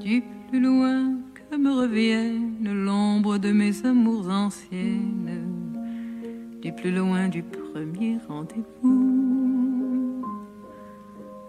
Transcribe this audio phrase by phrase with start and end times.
[0.00, 5.48] Du plus loin que me revienne l'ombre de mes amours anciennes,
[6.60, 10.22] du plus loin du premier rendez-vous,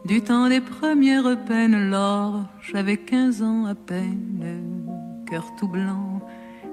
[0.06, 4.64] du temps des premières peines, lors j'avais quinze ans à peine,
[5.30, 6.22] cœur tout blanc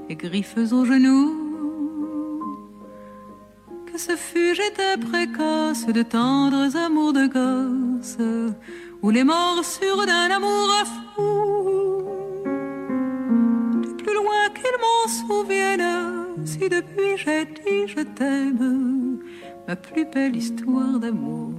[0.09, 1.34] et griffes aux genoux.
[3.86, 8.18] Que ce fut, j'étais précoce de tendres amours de gosse,
[9.02, 11.34] ou les morsures d'un amour à fou.
[19.67, 21.53] Theprettystwoldermove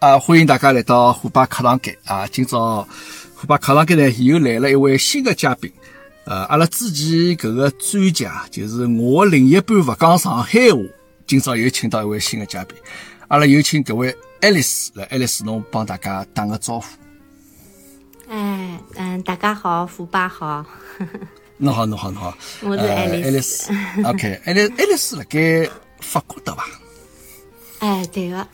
[0.00, 2.26] 啊，欢迎大家来到虎爸课堂间啊！
[2.28, 2.86] 今朝
[3.34, 5.70] 虎爸课堂间呢又来了一位新的嘉宾。
[6.24, 10.78] 呃，阿拉之前搿个专家就是我另一半勿讲上海话，
[11.26, 12.76] 今朝又请到一位新的嘉宾。
[13.28, 16.86] 阿拉有请搿位爱丽丝来，爱丽丝侬帮大家打个招呼。
[18.28, 20.62] 哎，嗯，大家好，虎爸好，
[21.56, 23.72] 侬好，侬好，侬好，我是呃爱丽丝爱丽丝。
[24.04, 25.66] OK，爱丽爱丽丝辣盖
[26.00, 26.66] 法国对伐？
[27.78, 28.46] 哎，对个，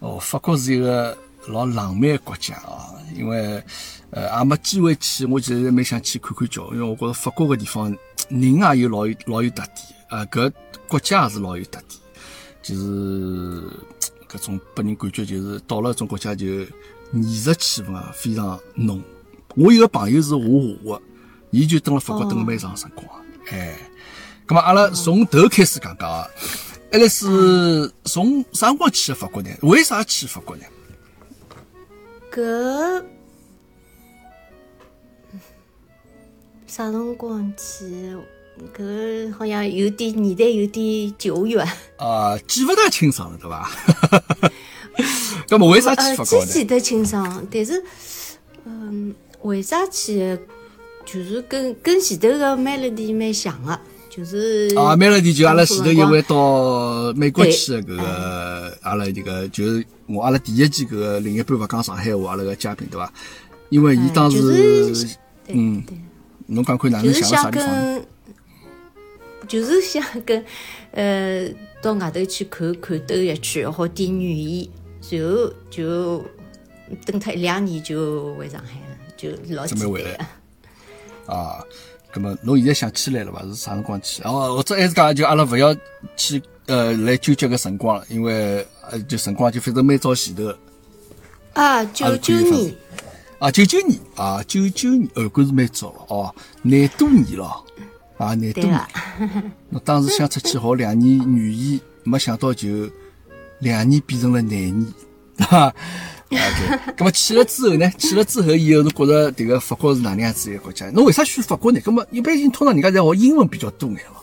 [0.00, 3.62] 哦，法国是一个老浪漫的国家啊，因为
[4.10, 7.90] 呃也没机会去，我其实蛮想去看看叫，因为我觉着法国个地方
[8.28, 9.76] 人也有老有老有特点，
[10.10, 10.52] 啊，搿
[10.86, 12.00] 国家也是老有特点，
[12.60, 13.62] 就是
[14.28, 16.46] 搿种拨人感觉就是到了搿种国家就
[17.12, 19.02] 艺术气氛啊非常浓。
[19.56, 20.42] 我有个朋友是画
[20.84, 21.02] 画的，
[21.50, 23.06] 伊就蹲辣法国蹲了蛮长辰光，
[23.50, 23.78] 哎，
[24.46, 26.26] 咁么阿拉从头开始讲讲啊。
[26.92, 29.50] 阿拉是从啥辰光去的法国呢？
[29.62, 30.64] 为啥去法国呢？
[32.32, 33.04] 搿
[36.66, 38.16] 啥辰光去？
[38.76, 41.66] 搿好像有点年代有点久远。
[41.96, 43.70] 啊，记勿大清爽了，对伐？
[45.48, 46.46] 咁么为啥去呃，法国呢？
[46.46, 47.82] 记记得清爽，但是，
[48.64, 50.38] 嗯，为啥去？
[51.06, 53.78] 就是跟跟前头个 melody 蛮像个，
[54.10, 63.10] 就是啊，梅乐迪就阿拉前头一位到美国去的搿个，阿拉迭个就是我阿拉第一季搿个另一半勿讲上海话阿拉个嘉宾对伐？
[63.70, 65.82] 因为伊哎当时，嗯。
[66.50, 68.02] 侬讲看哪能就是想啥地方
[69.46, 70.44] 就是想跟，
[70.92, 71.48] 呃，
[71.82, 74.68] 到外头去看看兜一圈，好点语言，
[75.10, 76.24] 然后就
[77.04, 80.28] 等他一两年就回上海了，就老简单准备回来。
[81.26, 81.62] 啊，
[82.14, 83.42] 那么侬现在想起来了伐？
[83.42, 84.22] 是啥辰光去？
[84.22, 85.76] 哦，或者还是讲就阿拉勿要
[86.16, 90.58] 去呃来纠结个辰光了，因为呃就辰光就反正蛮早前头的
[91.52, 92.74] 啊，九九年，
[93.38, 97.64] 啊，九九年啊，九九年，哦，搿是蛮早了哦，廿多年了
[98.16, 98.80] 啊，廿多年
[99.68, 102.88] 侬当时想出去学两年语言，没想到就
[103.60, 104.94] 两年变成了廿年，
[105.48, 105.74] 哈。
[106.30, 107.90] OK，咁么去了之后呢？
[107.96, 110.90] 去了之后以后，侬觉着迭个法国是哪能样子一个国家？
[110.90, 111.80] 侬为啥选法国呢？
[111.86, 114.22] 那么一般性通常人家侪学英文比较多眼咯，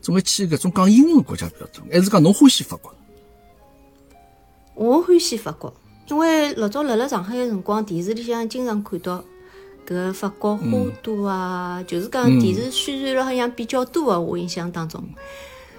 [0.00, 2.92] 总归去搿种讲英文的国家比较多，还是讲侬欢喜法国？
[4.74, 5.72] 我欢喜法国，
[6.08, 9.24] 因为老早辣辣上海个辰光，电视里向经常看到
[9.86, 10.64] 搿法国花
[11.04, 15.00] 都啊，就是讲电视宣传了好像比较多啊，我印象当中。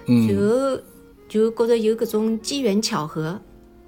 [0.06, 0.80] 嗯然后
[1.28, 3.40] 就觉着有搿种机缘巧合，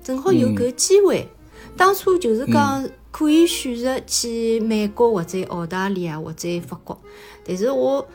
[0.02, 1.28] 正好有搿机会。
[1.76, 6.98] 当初就是讲可以选择去美国或者澳大利亚或者法国，
[7.44, 8.06] 但是我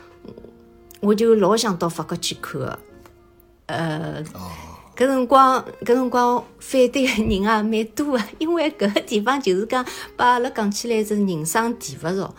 [1.00, 2.78] 我就老想到法国去看个。
[3.66, 4.22] 呃，
[4.94, 9.84] 搿辰光搿辰光反对个人也蛮多个，因为搿个地方就是讲
[10.16, 12.34] 把阿拉讲起来是人生地不熟。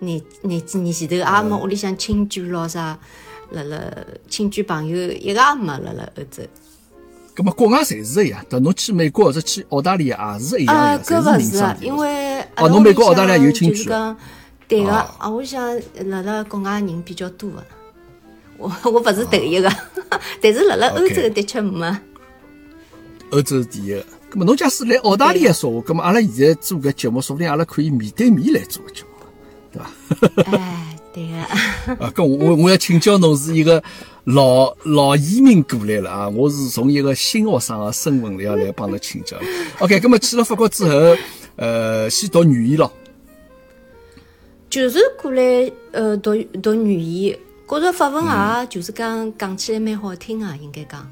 [0.00, 2.96] 廿廿几年前头也没屋里向亲眷咯啥，
[3.50, 3.78] 辣辣
[4.28, 6.42] 亲眷朋友一个也没辣辣欧洲。
[7.36, 14.16] 咁么国外侪是一样，但侬去美国或者去澳大利亚也是一样啊，的，搿侪勿是啊，是人生因为哦侬美国澳大利亚有亲眷就是讲，
[14.66, 17.64] 对个，啊啊，我想辣辣国外人比较多 个，
[18.58, 19.72] 我我勿是头一个，
[20.42, 21.96] 但是辣辣欧洲的确没。
[23.30, 24.04] 欧洲是第一个。
[24.30, 29.08] 咁么侬假使来澳大利亚说话，咁么阿拉现在做搿节目，说不定阿拉可以面对面来做个节目，
[29.72, 30.42] 对伐？
[30.58, 33.82] 哎，对个，啊，搿我我我要请教侬是一个
[34.24, 39.36] 老老移民过来了啊，我是从一个新学生的身份要来帮侬请教。
[39.80, 41.16] OK，咁么去了法国之后，
[41.56, 42.92] 呃，先读语言咯。
[44.70, 51.10] 就是过来呃读读语言，觉着法文也就是讲讲起来蛮好听啊，应该讲。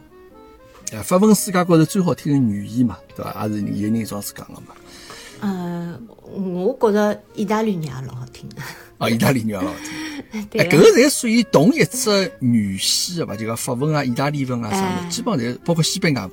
[0.93, 3.47] 呃，法文世界高头最好听的语言嘛，对伐？
[3.49, 4.75] 也是有人这样子讲的嘛。
[5.41, 5.99] 呃，
[6.33, 8.57] 我觉着意大利语也老好听的。
[8.99, 9.93] 啊，意大利语也老好听。
[10.61, 13.37] 哎，搿个侪属于同一只语系个伐？
[13.37, 16.33] 就讲法文啊、意大利文啊啥的，哎基本上侪包括西班牙文，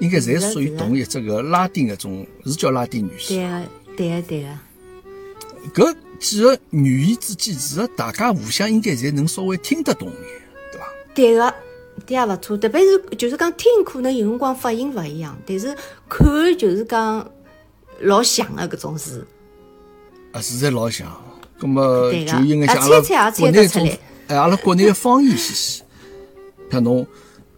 [0.00, 3.36] 应该侪属于同一只个拉丁搿种，是叫拉丁语系。
[3.36, 3.66] 对个，
[3.96, 4.48] 对个，对个。
[5.74, 10.16] 搿几个语言之间，其实大家互相应该侪能稍微听得懂眼，
[10.70, 10.86] 对伐？
[11.14, 11.54] 对个，
[12.06, 12.56] 对也勿错。
[12.56, 15.76] 特别是就是讲听，可能有辰光发音勿一样，但是
[16.08, 16.24] 看
[16.56, 17.28] 就是讲
[18.00, 19.26] 老像个搿种字。
[20.32, 21.10] 啊，实在老像。
[21.62, 23.88] 葛么就应该像啊阿拉国内种
[24.26, 25.82] 哎，阿拉国内个方言嘻嘻，
[26.70, 27.06] 像侬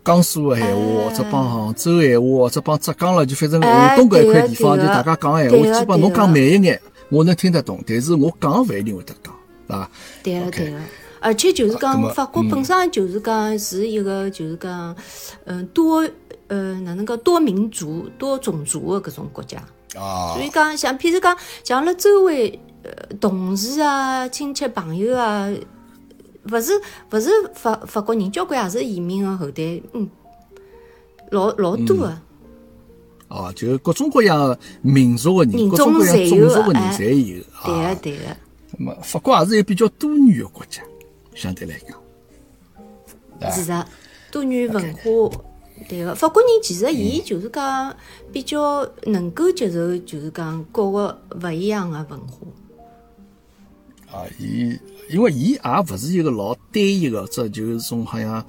[0.04, 6.78] 江苏个闲话，或者帮杭州闲话，或者帮浙江了，就反正哎华东搿一块地方，就大家讲个闲话，基本侬讲慢一眼，
[7.08, 9.34] 我能听得懂，但是我讲勿一定会得讲，
[9.66, 9.90] 对伐？
[10.22, 10.78] 对个对个，
[11.20, 14.94] 而且就是讲法国本身就是讲是一个就是讲
[15.44, 16.06] 嗯多
[16.48, 19.58] 呃哪能讲多民族多种族的搿种国家，
[19.96, 20.34] 啊。
[20.34, 22.73] 所以讲像譬如讲像阿拉周围呃
[23.20, 25.48] 同事啊亲戚朋友啊，
[26.52, 26.72] 勿是
[27.10, 30.08] 勿是法法国人，交关也是移民的后代，嗯，
[31.30, 32.16] 老老多个。
[33.28, 37.94] 哦，就各种各样民族个人，人各种各样种族个人哎侪有对个啊。
[38.02, 38.22] 对个。
[38.76, 40.82] 那么法国也是一个比较多元的国家，
[41.34, 41.98] 相对来讲。
[43.40, 43.86] 啊是的，
[44.30, 45.40] 多元文化，
[45.88, 46.14] 对个。
[46.14, 47.96] 法国人其实伊嗯就是讲
[48.30, 52.46] 比较能够接受，就是讲各个勿一样的文化。
[54.14, 54.78] 啊，伊
[55.10, 58.44] 因为伊也勿是一个老单一个，这就是种好像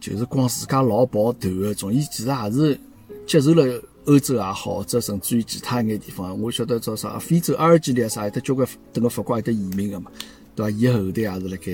[0.00, 2.80] 就是光自家老抱团个种，伊其实也是
[3.24, 6.36] 接受了欧洲也好，或者甚至于其他一眼地方。
[6.42, 10.10] 我晓得叫啥非洲阿尔及利亚啥，有得交关等个法国有得移民个嘛，
[10.56, 10.70] 对伐？
[10.76, 11.72] 伊后代也是辣盖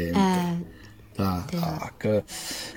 [1.22, 1.46] 啊，
[2.00, 2.22] 搿，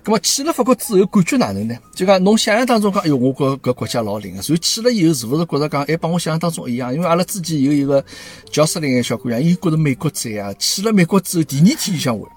[0.03, 1.75] 葛么去了法国之后，感觉哪能呢？
[1.93, 6.93] 就讲侬想象当中讲，哎哟，我搿搿国家老灵个，所以去了以后，是勿是觉着讲，哎，帮我想象当中一样？
[6.93, 8.03] 因为阿拉之前有一个
[8.51, 12.35] 叫十零个小姑娘，伊觉着美国赞啊，去了美国之后，第二天就想回来。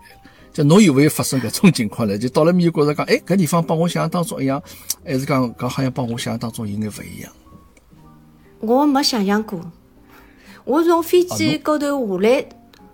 [0.53, 2.17] 就侬有没有发生搿种情况呢？
[2.17, 4.63] 就到了面觉着讲，哎，搿地方帮我想象当中一样，
[5.05, 7.31] 还是讲搿好像帮我想象当中有眼勿一样？
[8.61, 9.61] 我没想象过。
[10.65, 12.45] 我从飞啊机高头下来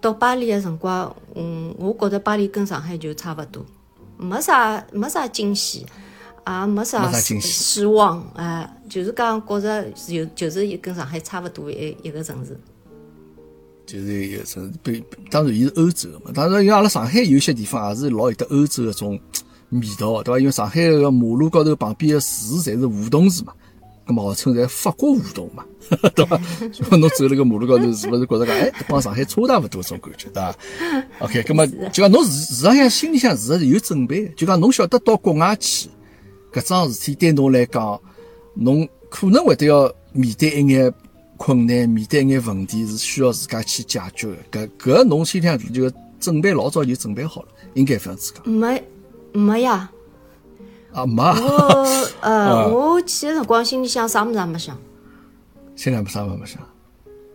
[0.02, 3.64] 到巴黎的辰光，嗯，我觉着巴黎跟上海就差勿多，
[4.18, 5.86] 没啥没啥惊喜，
[6.46, 12.58] 也没啥没啥惊喜失望，哎、就是讲觉着就就是跟上海差勿多一一个城市。
[13.86, 16.30] 就是有种比，当然伊是欧洲的嘛。
[16.34, 19.20] 当然，因为阿拉上海有些地方也是老有得欧洲搿种
[19.70, 20.38] 味道的，对伐？
[20.40, 23.52] 因为上海个马路高头旁边个树侪是梧桐树嘛，
[24.06, 25.64] 咁么号称在法国梧桐嘛，
[26.14, 26.40] 对伐？
[26.96, 30.54] 侬走辣个马路高头，是勿是觉着讲，哎，帮上海差大勿多种感觉，对伐
[31.20, 35.88] ？OK，咁么就讲侬事实上向心里向是是有准备的，就讲侬晓得到国外去，
[36.52, 38.00] 搿桩事体对侬来讲，
[38.54, 40.92] 侬可能会得要面对一眼
[41.36, 44.66] 困难，面对一眼问题是需要自家去解决的。
[44.78, 48.82] 搿搿侬心里向就准备老早就准备好了，应该搿样子讲没
[49.32, 49.90] 没呀，
[50.92, 54.76] 啊，没啊，我呃，我去的辰光心里想啥物事也没想，
[55.74, 56.60] 现在没啥没没想。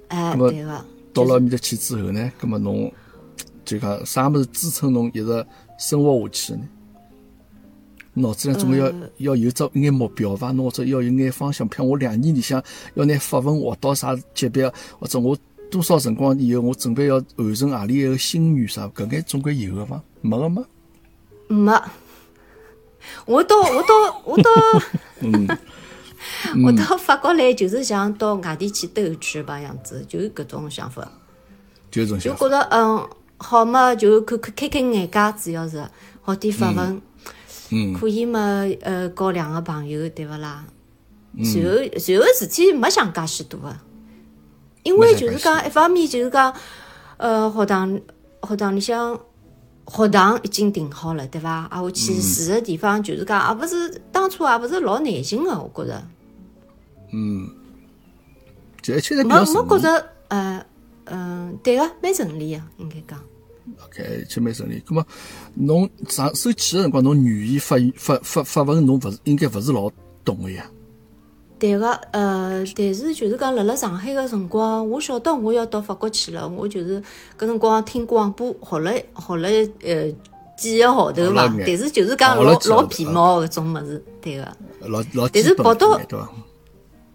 [0.10, 2.92] 哎，对个，到了埃面搭去之后呢，葛么侬
[3.66, 5.46] 就讲啥物事支撑侬一直
[5.80, 6.62] 生活下去呢？
[8.14, 10.52] 脑子里总归要、要有只一眼目标伐？
[10.52, 11.70] 侬或者要有眼方向。
[11.70, 12.64] 譬如我两年里向
[12.94, 15.38] 要拿法文学到啥级别，或者我
[15.70, 20.02] 多少辰光以后我准备要完成何里一个心愿啥，搿眼总归有个伐？
[20.22, 20.64] 没个吗？
[21.48, 21.72] 没。
[23.26, 24.52] 我到我到我到
[25.22, 25.48] 嗯，
[26.66, 31.10] 我到法国来，就是想到外地去兜一圈吧样子，就是搿种想法。
[31.90, 32.40] 就种想法。
[32.40, 35.84] 就觉着嗯，好嘛，就看看开开眼界，主要是
[36.26, 37.02] 学点法文，
[37.72, 37.94] 嗯。
[37.94, 40.64] 可以嘛，呃，交两个朋友，对勿啦？
[41.38, 41.44] 嗯。
[41.46, 43.76] 随后随后事体没想介许多个，
[44.84, 46.54] 因为就是讲一方面就是讲，
[47.18, 48.00] 呃，学堂
[48.48, 49.20] 学堂里向
[49.88, 51.66] 学堂已经定好了，对伐？
[51.72, 56.04] 啊，我嗯去住个地方就是讲，也勿是当初也勿是老难寻个，我觉着。
[57.14, 57.48] 嗯，
[58.82, 59.46] 就一切侪比较。
[59.46, 60.66] 觉着，呃，
[61.06, 63.18] 嗯，对个，蛮顺利个，应该讲。
[63.86, 64.84] OK，一切蛮顺利。
[64.86, 65.06] 咁么，
[65.54, 69.90] 侬上手去个辰光，侬语言法语法法法文，侬勿是应该勿是老
[70.26, 70.70] 懂个呀？
[71.60, 77.02] 对个，呃，但是就是讲，辣辣上海个辰光，我晓得我要到法国去了，我就是
[77.38, 79.50] 搿辰光听广播学了学了
[79.84, 80.14] 呃
[80.58, 86.00] 几个号头学了眼，伐但是就是讲老老皮毛搿种物事，对个，老老但是跑到？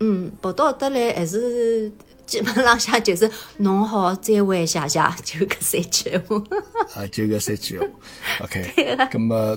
[0.00, 1.88] 嗯，跑到得来还是
[2.26, 6.36] 基本浪向就是侬好，再会，谢谢，就搿三句话。
[6.96, 7.78] 啊，就搿三句。
[8.42, 8.72] OK。
[8.74, 9.56] 对个，咁么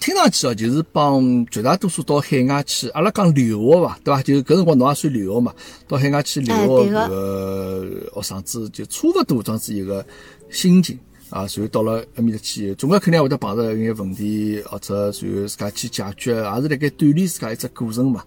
[0.00, 4.22] 听上去哦，就是帮绝大多数到海外去，阿拉讲留学伐，对伐？
[4.22, 5.54] 就搿辰光侬也算留学嘛，
[5.88, 10.04] 到海外去留学搿个学生子就差勿多这样子一个
[10.50, 10.98] 心情。
[11.30, 18.22] 啊，随后到了埃面搭去，总归肯定会得碰着一眼问题，或者随后自家去解决，也是辣盖锻炼自家一只过程嘛。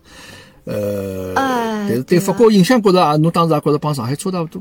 [0.63, 4.59] 呃，哎但是对法国印象觉着啊，侬当时也觉着帮上海差差勿多。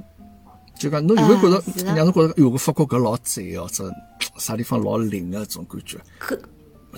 [0.79, 1.62] 就讲侬有没有觉着
[1.95, 3.91] 让侬觉着，哟，搿法国搿老赞哦，这
[4.37, 5.97] 啥地方老灵个种感觉。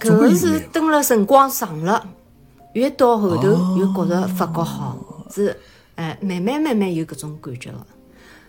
[0.00, 2.06] 搿个是的等了辰光长了，
[2.74, 5.56] 越到后头哦越觉着法国好，是
[5.96, 7.86] 哎，慢慢慢慢有搿种感觉了。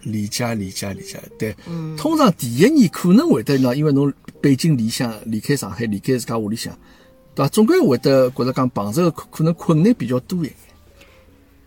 [0.03, 1.55] 理解理解理解，对。
[1.67, 6.73] 嗯通常第一年可能会得呢，因为侬背井离乡，离开上海，离开自家屋里向，
[7.35, 7.49] 对伐？
[7.49, 10.53] 总归会得觉着讲碰着可可能困难比较多一眼。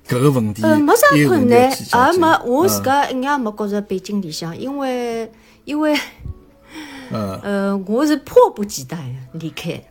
[0.08, 5.30] 搿个问题，呃，没啥困难也没我嗯自家一眼没觉着背井离乡，因为
[5.64, 5.94] 因为
[7.10, 9.82] 嗯呃，我是迫不及待的离开，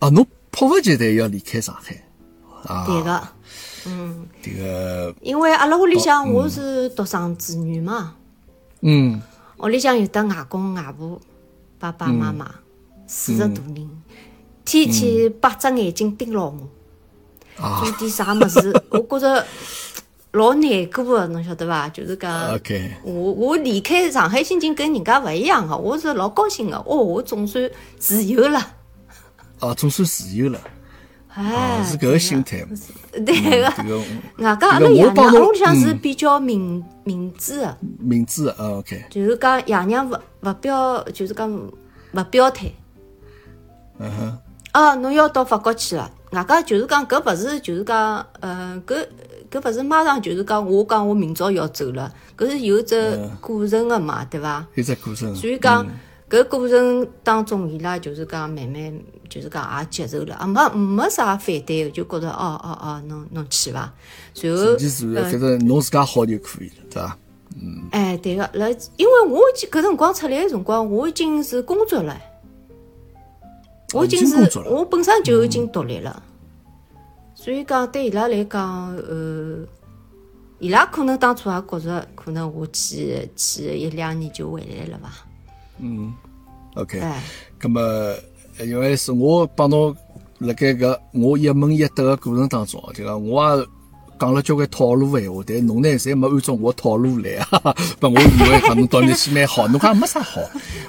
[0.00, 2.02] 啊，侬迫不及待要离开上海？
[2.64, 2.84] 啊。
[2.86, 3.28] 对个，
[3.86, 4.26] 嗯。
[4.42, 8.14] 这个，因为阿拉屋里向我是独生子女嘛，
[8.80, 9.22] 嗯。
[9.58, 11.20] 屋里向有得外公外婆、
[11.78, 12.54] 爸爸妈妈
[13.06, 13.88] 四十大人，
[14.64, 17.80] 天天八只眼睛盯牢我，啊。
[17.80, 19.46] 做点啥么子，我觉着
[20.36, 21.88] 老难过个，侬晓得伐？
[21.88, 22.60] 就是讲。
[23.02, 26.76] 我我离开上海心情跟人家勿一样个，我是老高兴个。
[26.76, 28.58] 哦，我总算自由了，
[29.60, 30.60] 啊，总算自由了，
[31.28, 32.66] 哎啊，，是搿个心态。
[33.12, 33.72] 对个。
[33.78, 33.98] 这个
[34.38, 42.70] 外加阿拉爷娘，屋里向是嗯比较明明智个，明智啊，OK，就是讲爷娘勿勿表，就是讲勿表态。
[43.98, 44.38] 嗯哼，
[44.72, 49.06] 啊，侬要到法国去了，外加就是讲搿勿是就是讲，呃，搿
[49.56, 54.66] 搿勿是马上就是讲我讲我明朝要走了，搿是有只过程个嘛，对伐？
[54.74, 55.34] 有只过程。
[55.34, 55.86] 所以讲，
[56.28, 63.92] 搿过程当中，伊拉就是讲慢慢就是讲也接受了，啊没没啥反对的，就觉着哦哦哦，侬侬去伐？
[64.34, 64.76] 随后
[65.14, 67.18] 反正侬自家好就可以了，对伐？
[67.58, 72.20] 嗯哎对个，辣因为我已经搿辰光出来个辰光，我已经是工作了，
[73.94, 76.22] 我已经是我本身就已经独立了，
[77.46, 79.64] 所以讲对伊拉来讲，呃。
[80.58, 85.24] 伊拉可能当初也觉着，可能我去去一两年就回来了吧。
[85.78, 86.12] 嗯
[86.74, 87.22] ？OK，哎，
[87.60, 87.80] 咁么，
[88.58, 89.94] 呃因为是我帮侬
[90.38, 93.66] 辣盖搿我一问一答个过程当中，就讲我也
[94.18, 97.74] 讲了交关套路个闲话，但侬呢侪没按照我套路来啊！
[98.00, 100.40] 不，我以为讲侬到面去蛮好， 侬讲没啥好。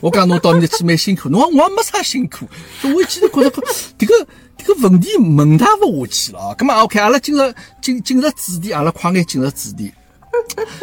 [0.01, 2.47] 我讲侬到面去蛮辛苦，侬讲我也没啥辛苦。
[2.83, 3.61] 我一记头觉着搿
[3.97, 6.55] 迭个迭个问题问他勿下去了啊！
[6.57, 9.91] 咁么 OK，阿拉进入进进入主题，阿拉快眼进入主题。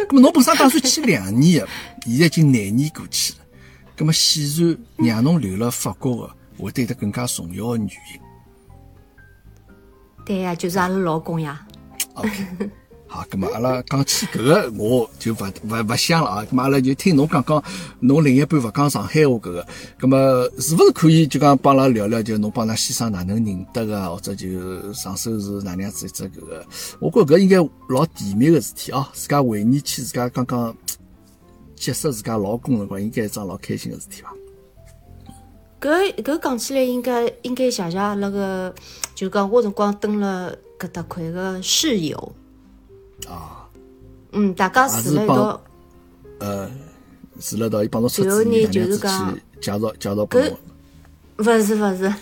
[0.09, 1.67] 咁么侬本身打算去两年个，
[2.05, 3.39] 现在已经廿年过去了。
[3.97, 8.21] 咁么显然让侬留辣法国个，会得有更加重要个原因。
[10.25, 11.64] 对呀、就是阿拉老公呀。
[12.15, 12.31] OK，
[13.07, 16.45] 好，咁么阿拉讲起搿个，我就勿勿勿想了啊。
[16.49, 17.61] 咁么阿拉就听侬讲讲，
[17.99, 19.67] 侬另一半勿讲上海话搿个，
[19.99, 26.65] 咁么是勿是可以就讲帮阿拉聊聊，就侬帮阿拉先生哪能认得个，或者就上手是哪能样子一只搿个？
[26.99, 27.57] 我觉搿应该
[27.89, 29.09] 老甜蜜个事体啊！
[29.13, 30.75] 自家回忆起自家刚刚
[31.75, 34.33] 结识自家老公个辰光，应该是桩老开心个事体伐？
[35.85, 38.73] 搿搿讲起来应该应该谢谢阿拉个，
[39.13, 42.35] 就讲我辰光蹲了搿搭块个室友。
[43.27, 43.69] 啊，
[44.31, 45.61] 嗯，大家住辣一道，
[46.39, 46.69] 呃，
[47.39, 50.55] 住辣一道，伊帮侬出然后呢主意，就是讲去介绍介绍拨搿？
[51.37, 52.13] 勿是勿是。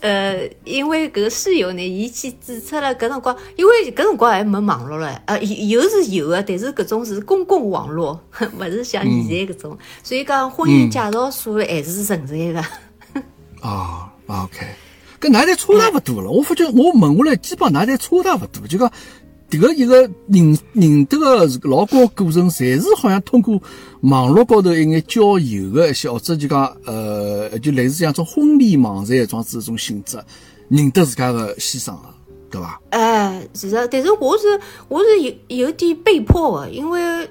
[0.00, 8.18] 呃，因为搿个室友呢，伊去注册了搿辰光，因为搿辰光还没网络了，呃，有是有的，但是搿种是公共网络，
[8.58, 12.64] 勿是像现在搿种，所以讲婚姻介绍所还是存在的。
[13.60, 14.66] 啊，OK，
[15.20, 16.30] 搿㑚侪差大勿多了。
[16.30, 18.90] 我发觉我问下来，基本上㑚侪差大勿多，就讲
[19.50, 23.60] 迭个一个认认得个老高过程，侪是好像通过
[24.02, 30.22] 网络高头一眼交友个一些，或者就讲呃，就类似像种婚礼网站一种子种性质，
[30.68, 32.02] 认得自家个先生个，
[32.50, 32.80] 对伐？
[32.90, 37.28] 哎，是的，但是我是我是有有点被迫的，因为，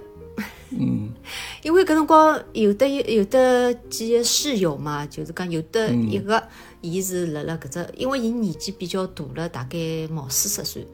[0.71, 1.09] 嗯，
[1.63, 6.43] 因为搿辰光有的有的几个室友嘛，就是讲有的一个，
[6.81, 9.77] 伊是辣辣搿只，因为伊年纪比较大了，大概
[10.11, 10.85] 毛四十岁，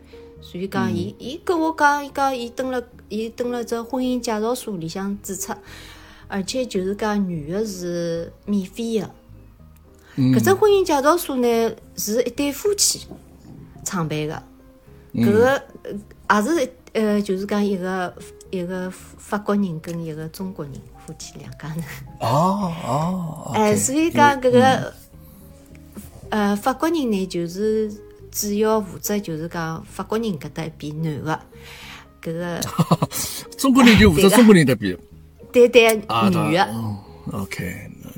[0.46, 5.58] 所以讲伊伊跟我讲，伊讲伊登了伊登了只婚姻介绍所里向注册，
[6.28, 9.10] 而且就是讲女的是免费的。
[10.16, 13.08] 搿只婚姻介绍所呢是一对夫妻
[13.84, 14.44] 创办的，
[15.16, 15.64] 搿个
[16.28, 18.14] 呃也是呃，就是讲一个
[18.52, 20.74] 一个法国人跟一个中国人
[21.06, 21.84] 夫妻两家人，
[22.22, 24.94] 哦哦， 哎，所以讲搿个
[26.30, 27.92] 呃法国人呢，就是
[28.38, 31.40] 主要负责就是讲法国人搿搭一边男个，
[32.22, 32.60] 搿个
[33.58, 34.98] 中国人就负责中国人那边，
[35.54, 36.02] 对对，女
[36.54, 36.68] 的。
[36.70, 36.98] 嗯
[37.32, 37.64] ，OK，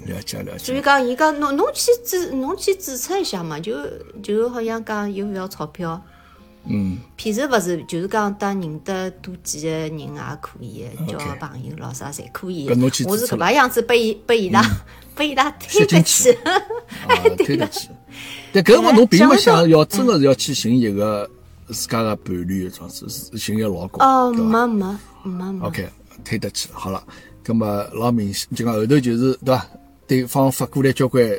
[0.07, 0.57] 了解了解。
[0.57, 3.75] 所以讲，伊讲侬侬去注侬去注册一下嘛，就
[4.23, 6.01] 就好像讲又勿要钞票。
[6.69, 10.07] 嗯，譬如勿是，就是讲当认得多几个人也
[10.41, 12.67] 可以的，交 OK 朋友咾啥侪可以。
[13.05, 14.61] 我是搿把样子被伊被伊拉
[15.15, 16.39] 被伊拉推塞进得去去。
[17.07, 17.89] 啊，推得去。
[18.53, 21.29] 但搿辰光侬并没想想要真个是要去寻一个
[21.67, 25.65] 自家个伴侣，这样子是寻一个老公，哦，没没没没。
[25.65, 25.89] ？OK，
[26.23, 26.69] 推得起。
[26.71, 27.03] 好了，
[27.43, 29.67] 葛么老明显，就讲后头就是对伐？
[30.07, 31.29] 对方发过来交关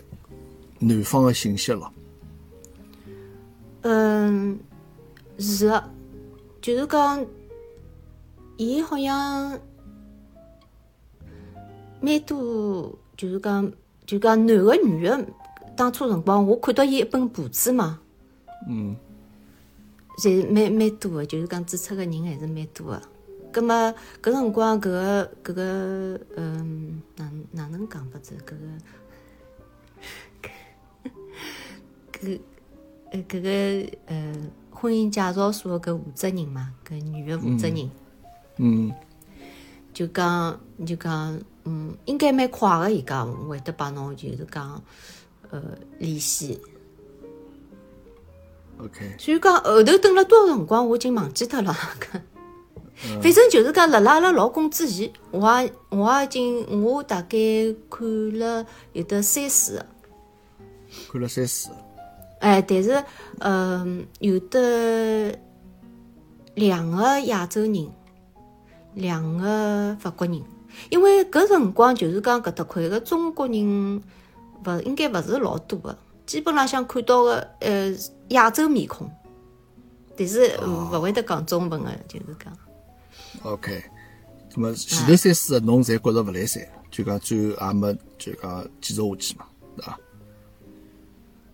[0.79, 1.91] 男方个信息了。
[3.81, 4.59] 嗯，
[5.39, 5.91] 是的，
[6.61, 7.25] 就是讲，
[8.59, 9.59] 伊好像
[12.03, 13.73] 蛮多，就是讲，
[14.05, 15.27] 就讲男个女个，
[15.79, 18.01] 当初辰光我看到伊一本簿子嘛，
[18.69, 18.97] 嗯，
[20.19, 23.01] 侪蛮蛮多个，就是讲注册个人还是蛮多个。
[23.53, 28.35] 葛么搿辰光搿个搿个嗯，哪哪能讲法子？
[28.45, 28.57] 搿
[32.11, 32.41] 个 搿
[33.13, 34.35] 呃搿个呃
[34.73, 37.89] 婚姻介绍所搿负责人嘛，搿女个负责人。
[38.57, 38.93] 嗯
[39.95, 44.83] 就讲就讲，嗯，应该蛮快个，伊讲会得帮侬就是讲，
[45.51, 45.63] 呃，
[45.99, 46.61] 联系。
[48.79, 51.75] ，OK，所以讲后头等了多少辰光，我已经忘记脱了。
[53.23, 57.39] 反正就是讲，辣辣阿拉老公之前，我也我也已经我大概
[57.89, 59.87] 看了有的三四个，
[61.13, 61.71] 看了三四。
[62.41, 63.05] 哎，但是
[63.39, 65.39] 嗯、有的
[66.55, 67.89] 两个亚洲人，
[68.95, 70.43] 两个法国人，
[70.91, 74.03] 因为搿辰光就是讲搿搭块个中国人
[74.65, 75.97] 勿应该勿是老多个，
[76.27, 77.95] 基本浪向看到个呃
[78.29, 79.11] 亚洲面孔，
[80.17, 82.57] 但是呃勿会得讲中文个，就是讲。
[83.43, 83.85] OK，
[84.55, 89.47] 那么前头三四个侬侪觉着勿来三，就讲最后也没就讲继续下去嘛，
[89.77, 90.01] 对伐？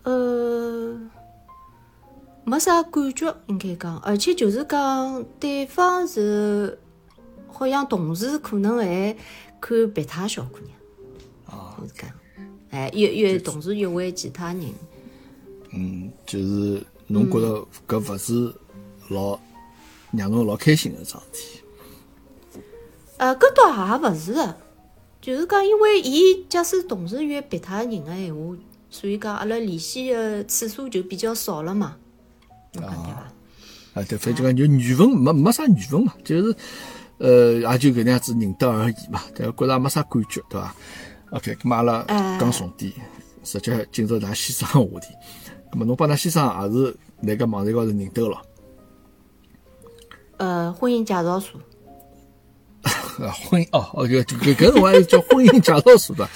[0.03, 0.99] 呃，
[2.43, 6.79] 没啥感觉，应该讲，而且就是讲对方是
[7.47, 9.15] 好像同时可能还
[9.59, 10.77] 看别他小姑娘，
[11.45, 12.09] 啊就是讲，
[12.75, 14.65] 哎，约约同时约会其他人，
[15.71, 18.53] 嗯，就是侬觉着搿勿是
[19.07, 19.39] 老
[20.11, 21.61] 让侬老开心个桩事体。
[23.15, 24.57] 呃，搿倒也勿是的，
[25.21, 28.57] 就是讲，因为伊假使同时约别他人个闲话，
[28.89, 31.95] 所以讲阿拉联系个次数就比较少了嘛，
[32.73, 33.31] 侬讲对伐？
[33.93, 36.55] 啊，对，反正讲就缘分没没啥缘分嘛，就是
[37.19, 40.75] 呃，也就搿能样子认得而已嘛，但觉着也没啥感觉，对伐
[41.31, 42.91] ？OK，咁么阿拉哎讲重点，
[43.43, 45.07] 直接进入㑚先生个话题。
[45.71, 48.41] 咁么侬帮㑚先生也是辣搿网站高头认得个咯？
[50.37, 51.59] 呃，婚姻介绍所，
[53.25, 56.27] 啊，婚姻哦，哦，搿搿搿辰光还叫婚姻介绍所的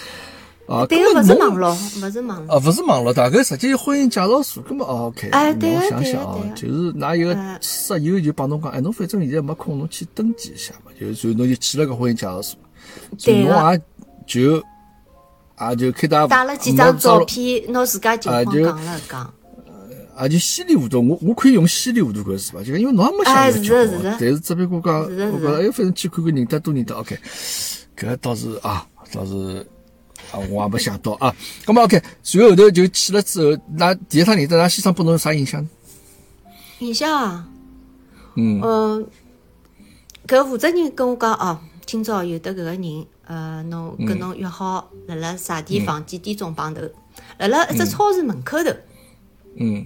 [0.68, 2.56] 啊，对个，勿是网络，勿是网络。
[2.56, 4.64] 啊，勿是网络大概实际是婚姻介绍所。
[4.64, 12.58] 咁么哦，OK，哎对想想啊就是㑚有个哎室友就帮侬讲，哎，侬反正现在没空，侬去登记一下嘛，就所以侬就去了个婚姻介绍所，
[13.18, 13.82] 所以对侬也
[14.26, 14.64] 就
[15.60, 19.34] 也就开大带了几张照，片，拿自家情况讲了讲。
[20.16, 22.60] 啊就稀里糊涂，我我可以用稀里糊涂搿词伐？
[22.60, 27.18] 就讲因为侬也没想哎要结婚是的是的但是只不过讲，是的我觉着哎，反正去看看认得多认得，OK，
[27.98, 29.66] 搿倒是啊，倒是
[30.32, 31.34] 啊，我也没想到啊。
[31.66, 35.70] 咁么 OK，随后头就去了之后，那第一趟认得，那先生拨侬有啥印象呢？
[36.80, 37.48] 印象啊，
[38.36, 39.08] 嗯嗯，
[40.28, 46.82] 搿负责人跟我讲哦，今朝有得搿个人，呃，侬跟侬约好，辣辣啥地方几点钟碰头，
[47.38, 48.72] 辣辣一只超市门口头。
[49.56, 49.86] 嗯。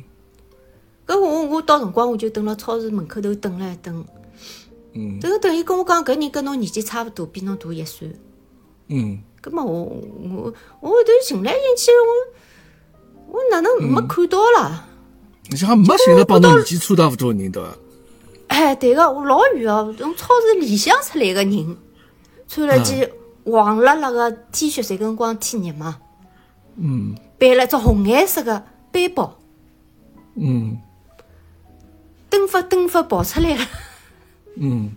[1.05, 4.05] 搿我我到辰光我就等辣超市门口头等了一等，
[4.93, 5.19] 嗯。
[5.19, 8.09] 等等伊跟我讲搿人跟侬年纪差勿多，比侬大一岁。
[8.87, 9.19] 嗯。
[9.41, 11.91] 葛末我我我后头寻来寻去，
[13.27, 14.87] 我我哪能没看到啦？
[15.49, 17.77] 你想没寻着帮侬年纪差大勿多个人对伐？
[18.47, 21.77] 哎，对个，我老远哦，从超市里向出来个人，
[22.47, 23.11] 穿了件
[23.45, 25.99] 黄辣辣个 T 恤，侪辰光天热嘛，
[26.77, 27.15] 嗯。
[27.37, 29.37] 背了只红颜色个背包，
[30.35, 30.77] 嗯。
[32.29, 33.65] 蹬发蹬发跑出来了，
[34.55, 34.91] 嗯，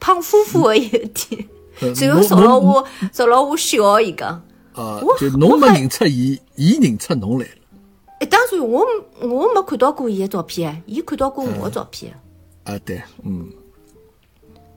[0.00, 1.48] 胖乎乎个有点，
[1.80, 7.52] 呃然后朝牢我朝牢我笑，伊讲，啊，就侬没认出伊，伊认出侬来了。
[8.20, 8.86] 哎，当然我
[9.20, 12.14] 我没看到过伊个照片，伊看到过我个照片。
[12.64, 13.50] 啊，对，嗯。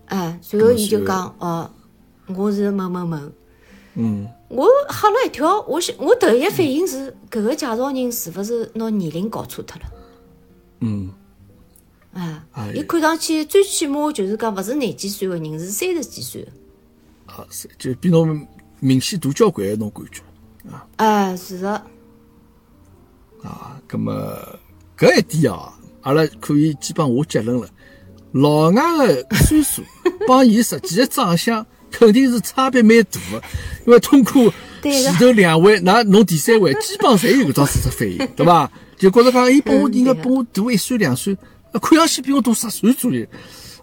[0.08, 1.70] 哎，随后伊就讲哦，
[2.28, 3.18] 我是某某某。
[3.96, 9.92] 嗯我吓了一跳，我想我头一反应是搿个介绍人是勿是拿年龄搞错脱了？
[10.82, 11.10] 嗯
[12.14, 16.52] 哎哎，伊看上去最起码就是讲勿是廿几岁个人，是三十几岁的。
[17.26, 18.48] 啊，是就比侬
[18.80, 20.22] 明显大交关，侬感觉
[20.98, 21.72] 哎，是的，
[23.44, 23.80] 啊？
[23.90, 24.38] 咁么
[24.98, 27.68] 搿一点啊，阿拉可以基本下结论了。
[28.32, 29.82] 老外个岁数
[30.28, 31.66] 帮伊实际个长相
[31.98, 33.42] 肯定是差别蛮大的，
[33.86, 38.70] 因为通过前头两位，那侬第三位，基本上侪有搿种事实反应，对伐？
[38.98, 41.36] 就觉着讲，伊比我嗯应该比我大一岁两岁，
[41.72, 43.26] 呃看上去比我大十岁左右。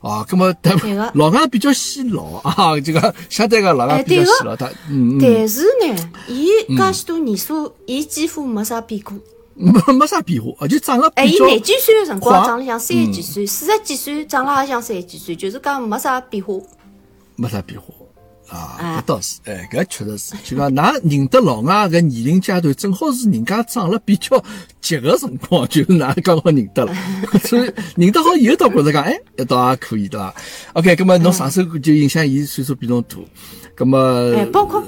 [0.00, 9.16] 啊，咁么，但对的 老外比较显老啊，这个相对个老外比较显老，他嗯嗯，但是呢，伊介许多年数，伊几乎没啥变过。
[9.54, 16.54] 没 没啥变化，而且长得哎，伊廿几岁的辰光长得像三十几岁，四十几岁长了也像三十几岁，就是讲没啥变化。
[17.36, 17.86] 没啥变化
[18.52, 24.42] 啊，哎搿倒是，哎，搿确实是，就讲㑚认得老外搿年龄阶段，正好是人家长了比较
[24.80, 26.94] 急个辰光，就是㑚刚好认得了，
[27.44, 30.34] 所以认得好以后倒觉着讲，哎，一倒也可以对伐
[30.74, 33.16] ？OK，葛么侬上手就影响伊岁数比侬大，
[33.74, 33.98] 葛么
[34.36, 34.82] 哎包括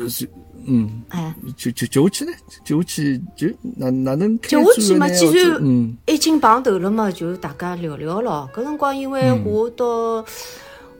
[0.66, 2.32] 嗯，哎，就就接下去呢，
[2.64, 3.46] 接下去就
[3.76, 5.94] 哪哪能开接下去嘛，既然嗯。
[6.06, 8.48] 已经碰头了嘛，就大家聊聊咯。
[8.54, 9.44] 搿辰光因为嗯。
[9.44, 10.24] 我到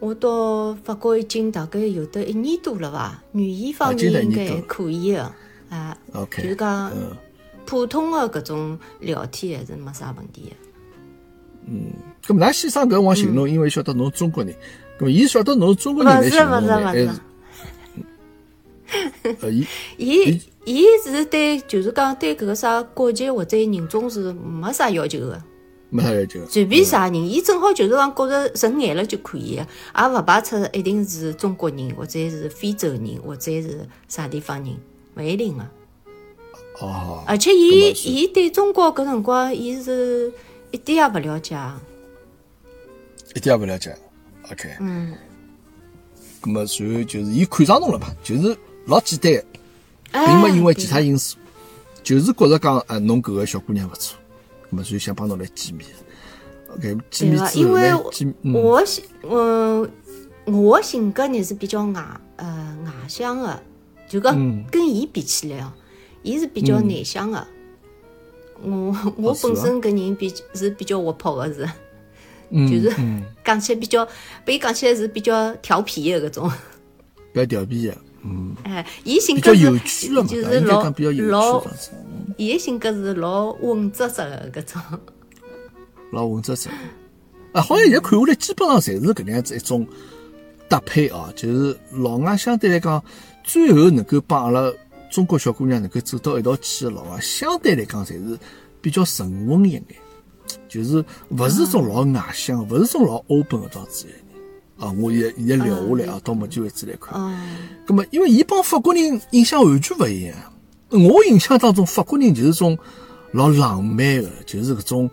[0.05, 5.35] 我到法国已经大概有得一年多了伐，语言方面应该还可以的，
[5.71, 7.17] 啊，OK，就是讲嗯
[7.64, 10.57] 普通的搿种聊天还是没啥问题的。
[12.29, 14.55] 咁么，㑚先生搿辰光寻侬，因为晓得侬中国人，
[15.11, 17.11] 伊晓得侬是中国人来勿是寻侬呢，勿是勿是还是，
[19.40, 25.43] 呃，伊 伊伊是对，就是讲对搿个啥国籍或者人种是没啥要求的。
[25.94, 26.44] 没啥要求。
[26.48, 34.76] 随便啥人，伊正好就是讲觉着顺眼了就可以的，也勿排斥一定是中国人，或者是非洲人，或者是啥地方人，
[35.16, 35.64] 勿一定个。
[36.80, 40.33] 哦，而且伊伊对中国搿辰光，伊是
[40.72, 41.57] 一点也勿了解。
[43.37, 43.96] 一点也勿了解。
[44.50, 45.14] OK，嗯，
[46.42, 49.44] 咁么随后就是伊看上侬了嘛，就是老简单的，
[50.11, 51.37] 哎并没因为其他因素，
[52.02, 54.23] 就是觉着讲，啊，侬搿个小姑娘勿错，咁
[54.74, 55.88] 么所以想帮侬来见面。
[56.68, 59.90] OK，见面对个，因为之后呢，见嗯我性，嗯，
[60.46, 63.62] 我性格呢是比较外呃外向的，
[64.08, 65.72] 就讲嗯跟伊比起来哦，
[66.22, 67.46] 伊是比较内向的。
[68.62, 71.68] 我我本身搿人比是比较活泼的是。
[72.50, 74.06] 嗯就是嗯，讲起来比较，
[74.44, 76.52] 被伊讲起来是比较调皮的搿种。
[77.32, 81.70] 比较调皮的，嗯，哎，伊性比较格是有趣的嘛，就是应该老讲比较有趣
[82.37, 84.82] 伊的性格是老稳扎实的搿种。
[86.10, 86.68] 老稳扎实。
[87.52, 89.87] 啊，好像现在看下来，基本上侪是搿能样子一种
[90.68, 93.02] 搭配啊，就是老外相对来讲，
[93.44, 94.72] 最后能够帮阿拉
[95.12, 98.38] 中国小姑娘能够走到一道去的老外，相对来讲侪是
[98.80, 99.84] 比较沉稳一眼，
[100.68, 104.06] 就是勿是种老外向，勿是种老 open 的桩子。
[104.85, 107.35] 啊，我现在现在聊下来啊，到目前为止来看，哦，
[107.87, 110.37] 咁么因为伊帮法国人印象完全勿一样。
[110.90, 112.79] 我印象当中，法国人就是种
[113.33, 115.11] 老浪漫的，就是搿种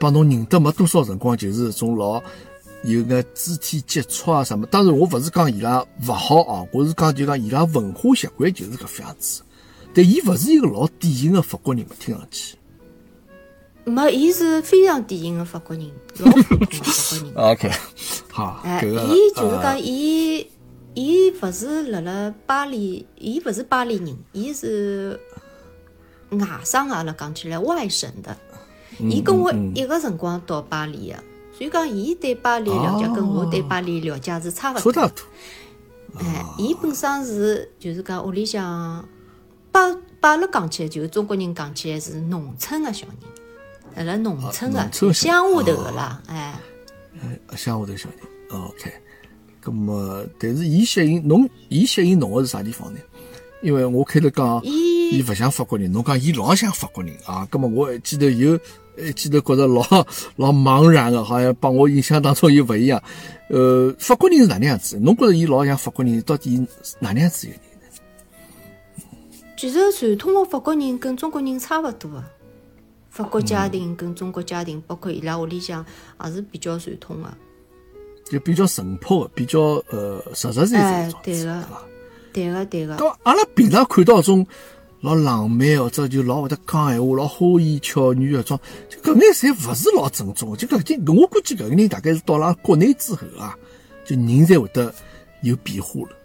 [0.00, 2.22] 帮侬认得没多少辰光，就是搿种老
[2.84, 4.66] 有个肢体接触啊什么。
[4.66, 9.42] 当然，我勿是讲伊拉勿好啊，我是讲就讲伊拉文化习惯就是搿副样子。
[9.94, 12.56] 但伊勿是一个老典型的法国人嘛，听上去。
[13.84, 17.52] 没，伊是非常典型的法国人， 老普通的法国人。
[17.52, 17.70] OK，
[18.30, 20.46] 好，哎，伊就是呃讲，伊
[20.94, 25.18] 伊勿是辣辣巴黎，伊勿是巴黎人，伊是
[26.30, 26.88] 外省。
[26.90, 28.36] 阿拉讲起来，外省的。
[29.00, 31.16] 嗯伊跟我一个辰光到巴黎的，
[31.56, 35.10] 所以讲伊对巴黎了解跟我对巴黎了解是差勿多。
[36.18, 39.02] 哎，伊本身是就是讲屋里向，
[39.72, 39.90] 把
[40.20, 43.16] 把阿拉讲起来，就是中国人讲起来是农村的小人，
[43.96, 46.54] 辣辣农村的啊农村小乡下头个啦，哎。
[47.56, 48.18] 乡下头小人。
[48.50, 48.92] 哦 OK，
[49.64, 53.00] 咁么，但是伊吸引侬，伊吸引侬个是啥地方呢？
[53.62, 57.46] 因为我开头讲，伊伊勿像法国人，侬讲伊老像法国人啊。
[57.50, 58.58] 咁么我一记头有，
[58.98, 59.82] 一记头觉着老
[60.36, 63.02] 老茫然个，好像帮我印象当中又勿一样。
[63.48, 64.98] 呃，法国人是哪能样子？
[64.98, 66.58] 侬觉着伊老像法国人，到底
[66.98, 67.62] 哪能样子一个人？
[69.56, 72.24] 其实传统的法国人跟中国人差勿多的，
[73.12, 75.84] 法国家庭跟中国家庭，包括伊拉屋里向
[76.24, 77.28] 也是比较传统的。
[78.24, 81.18] 就比较淳朴个，比较呃实实在在个？
[82.32, 84.46] 对个对个，咁阿拉平常看到种
[85.02, 90.56] 老浪漫或者就老会得讲闲话、老花言巧语个种，就搿眼侪勿是老正宗个。
[90.56, 93.54] 就搿点，我估计搿个人大概是到了国内之后啊，
[94.06, 94.90] 就人才会得
[95.42, 96.16] 有变化了，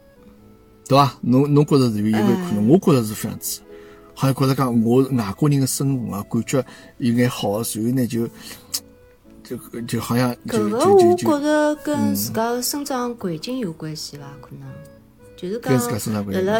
[0.88, 1.18] 对伐？
[1.20, 2.70] 侬侬觉着是有有没有可能？
[2.70, 3.60] 我觉着是这样子，
[4.20, 6.66] 好像觉着讲我外国人的生活啊，感觉
[6.98, 8.28] 有眼好，随后呢就
[9.46, 14.26] 就就好像就搿个就就就我觉着跟自家的生长环境有关系伐？
[14.42, 14.68] 可能。
[15.38, 15.72] 就是讲
[16.14, 16.60] 辣辣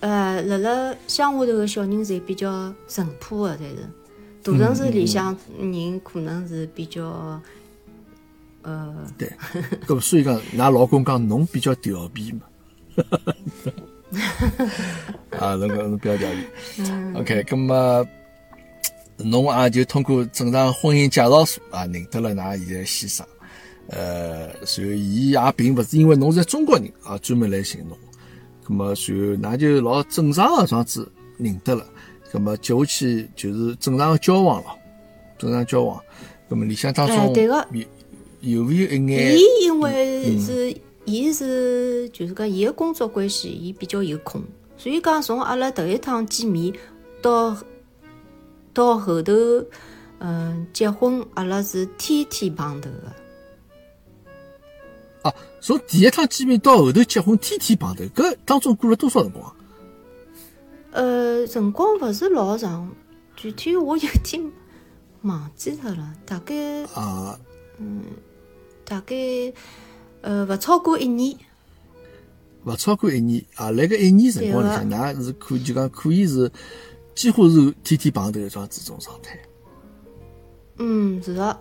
[0.00, 7.38] 呃辣辣乡下头的小人侪比较淳朴的，侪是大城市里向人可能是比较
[8.62, 9.30] 呃对，
[9.86, 12.40] 搿么所以讲，㑚老公讲侬比较调皮嘛。
[15.38, 16.36] 啊，侬讲侬比较调皮。
[17.14, 18.06] OK，那么
[19.16, 23.26] 侬也就通过正常婚姻介绍所啊，认得了㑚现在先生。
[23.88, 27.96] 呃，然后伊也并勿是因为侬是中国人啊，专门来寻侬。
[28.66, 28.94] 那么，
[29.40, 31.86] 然后㑚就老正常个这样子认得了。
[32.32, 34.70] 那么接下去就是正常个交往了，
[35.38, 36.00] 正常交往。
[36.48, 37.84] 那么里向当哎中有
[38.40, 44.42] 有没有一眼伊因为是伊是就是讲伊个工作关系，伊比较有空，
[44.76, 46.72] 所以讲从阿拉头一趟见面
[47.20, 47.56] 到
[48.72, 49.32] 到后头，
[50.18, 53.12] 嗯，结婚阿拉是天天碰头个。
[55.28, 59.56] 啊，从第一趟见面到后头结婚，天天碰头，搿当中过了多少辰光啊？
[60.92, 62.90] 呃，辰光勿是老长，
[63.36, 64.52] 具体我有点
[65.22, 67.38] 忘记脱了，大概啊，
[67.78, 68.02] 嗯
[68.84, 69.16] 大概
[70.24, 71.36] 呃勿超过一年。
[72.64, 73.70] 勿超过一年啊。
[73.70, 76.50] 辣盖一年辰光里向，对㑚是可以就讲可以是
[77.14, 79.38] 几乎是天天碰头搿样子种状态。
[80.78, 81.60] 嗯，是的。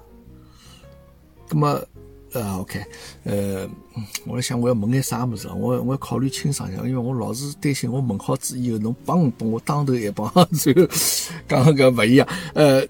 [1.49, 1.79] 葛么，
[2.31, 2.79] 呃，OK，
[3.25, 5.53] 呃，嗯我辣想我要问眼啥物事啊？
[5.53, 10.87] 我我要考虑清爽一下，因为我老是担心我问好之以后，侬帮帮我当头一棒， 最后
[11.47, 12.27] 讲搿勿一样。
[12.55, 12.81] 呃，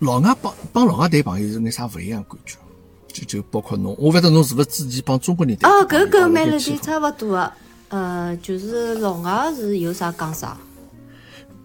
[0.00, 2.56] 老外帮帮老外谈朋友是眼啥勿一样感觉？
[3.18, 7.52] 就就包括侬，我勿晓得侬是勿是之前帮中国人谈哦，搿搿啊蛮了辣盖去点差勿多个。
[7.88, 10.56] 呃，就是老外是有啥讲啥，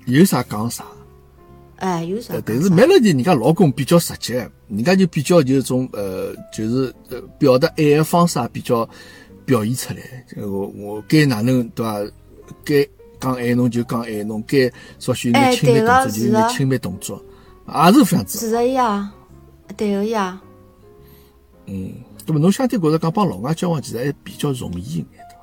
[0.06, 0.86] 有啥讲啥。
[1.78, 2.34] 哎，有啥。
[2.46, 8.88] 但是 Melody 人家老公比较直接，人家就比较就是种呃，就是呃表达爱的方式也比较
[9.46, 10.00] 表现出来。
[10.34, 12.12] 就我我该哪能对伐？
[12.64, 12.88] 该
[13.20, 17.22] 讲爱侬就讲爱侬，该稍许有眼哎亲密动作就是有眼是亲密动作，
[17.68, 18.40] 也是这样子。
[18.40, 19.12] 是个呀，
[19.76, 20.40] 对个呀。
[21.66, 21.94] 嗯，
[22.26, 25.36] 那么侬相对觉着讲帮老外交往其实还比较容易一眼的。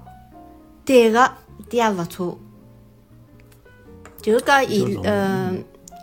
[0.84, 2.38] 对个，一点也勿错。
[4.20, 5.56] 就是讲伊比较容易呃，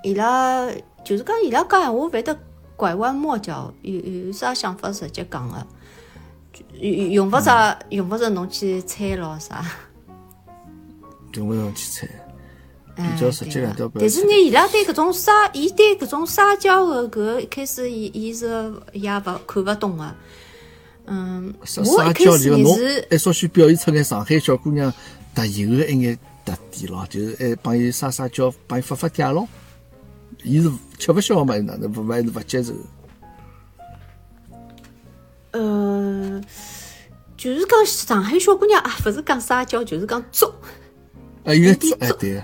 [0.04, 0.68] 伊拉
[1.04, 2.38] 就是讲伊拉讲闲话勿会得
[2.76, 5.68] 拐弯抹角，有有啥想法直接讲个，
[6.80, 9.64] 用用勿着用勿着侬去猜咯啥。
[11.34, 12.27] 用勿着去猜，哎
[12.98, 20.16] 比较实际对个两条不要但是呢，伊拉对搿种撒，伊对搿种撒娇个搿一开始伊伊是也勿看勿懂个。
[21.06, 22.78] 嗯，撒我一开撒娇始就侬
[23.10, 24.92] 还稍许表现出眼上海小姑娘
[25.36, 29.48] 特有的一眼特点咯，就是还帮伊撒撒娇，帮伊发发嗲咯。
[30.44, 32.74] 伊是吃勿消嘛，哪能勿还是勿接受？
[35.52, 36.42] 呃，
[37.38, 40.54] 就是讲上海小姑娘啊，勿是讲撒娇，就是讲作。
[41.46, 42.44] 啊，有点作哎对，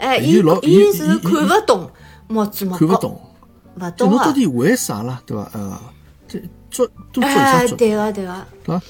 [0.00, 1.90] 哎，伊老伊是看勿懂，
[2.26, 3.20] 莫子看勿懂，
[3.76, 4.10] 勿懂啊。
[4.10, 5.50] 侬到底为啥啦，对伐？
[5.52, 5.80] 呃，
[6.26, 8.82] 这做多做一哎下，做，对个对个，对伐？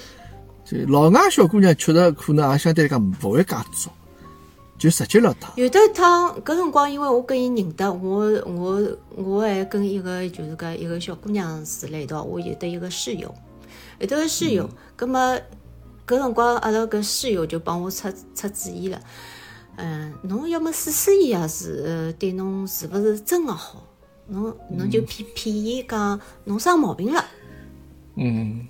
[0.64, 3.92] 就老外小姑娘确实可能也相对来讲勿会介做，
[4.78, 5.50] 就直接了当。
[5.56, 8.80] 有的趟搿辰光，因为我跟伊认得，我我
[9.16, 13.34] 我还跟一个就是讲一个小姑娘住辣一道，我有得一个室友，
[13.98, 15.36] 有得个室友，葛么
[16.06, 19.00] 搿辰光阿拉搿室友就帮我出出主意了，
[19.82, 23.86] 嗯，侬要么试试伊也是呃对侬是勿是真个好，
[24.28, 27.24] 侬侬就骗骗伊讲侬生毛病了，
[28.16, 28.66] 嗯。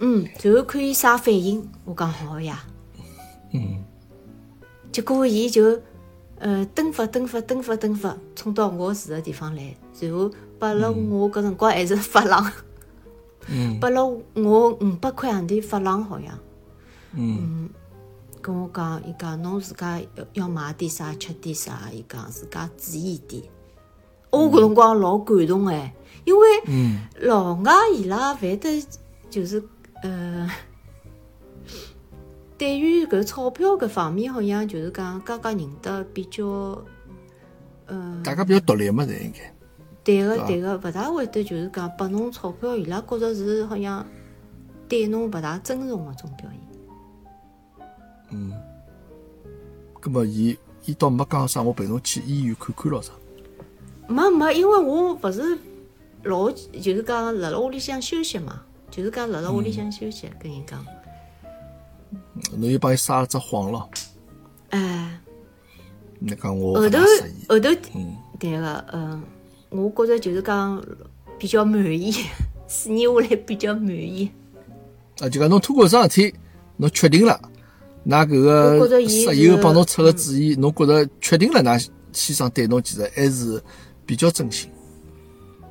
[0.00, 2.64] 嗯，然后看伊啥反应，我讲好呀。
[3.52, 3.82] 嗯，
[4.92, 5.80] 结果伊就
[6.38, 12.52] 呃蹬发蹬发蹬发蹬发，冲到我住的地方来，然后拨了我搿辰光还是发廊，
[13.48, 13.78] 嗯。
[13.80, 16.38] 拨了我五百块洋钿发廊好像，
[17.14, 17.68] 嗯
[18.40, 23.42] 跟我讲，伊讲侬自家要要买点啥吃点啥，伊讲自家注意点。
[24.30, 28.86] 我搿辰光老感动哎，因为嗯老外伊拉勿会得
[29.30, 29.62] 就是
[30.02, 30.50] 呃，
[32.58, 36.44] 对于搿钞票搿方面，好像就是讲家家认得比较，
[37.86, 39.54] 呃，大家比较独立嘛，侪应该。
[40.04, 44.06] 对个对个，勿大会得就是讲拨侬钞票，伊拉觉着是好像
[44.88, 46.67] 对侬勿大尊重个种表现。
[50.00, 53.12] 葛么伊伊倒没讲啥，我陪侬去医院看看咯啥。
[54.06, 55.58] 没没，因为我勿是
[56.22, 60.84] 老就是讲辣辣屋里向休息嘛，就是讲辣辣屋里向休息，跟伊讲，
[62.56, 63.90] 侬又帮伊撒了只谎咯。
[64.70, 65.20] 哎。
[66.20, 66.98] 你讲我后头。
[67.48, 69.22] 后头嗯对个，嗯，
[69.70, 70.84] 我觉着就是讲
[71.38, 72.12] 比较满意，
[72.66, 74.30] 四年下来比较满意。
[75.20, 76.34] 啊，就讲侬通过搿桩事体，
[76.76, 77.40] 侬确定了，
[78.08, 83.62] 㑚搿个室友帮侬出个主意，侬觉着确定了，㑚先生对侬其实还是
[84.06, 84.70] 比较真心。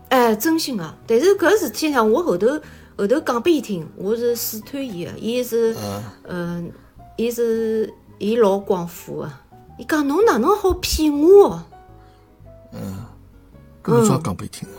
[0.09, 0.93] 哎，真心个。
[1.07, 2.47] 但是搿事体呢，我后头
[2.95, 5.75] 后头讲拨伊听，我是试探伊个，伊是，
[6.27, 6.71] 嗯，
[7.15, 9.31] 伊是伊老光火个。
[9.79, 11.63] 伊讲侬哪能好骗我哦？
[13.83, 14.77] 搿侬早讲拨伊听啊，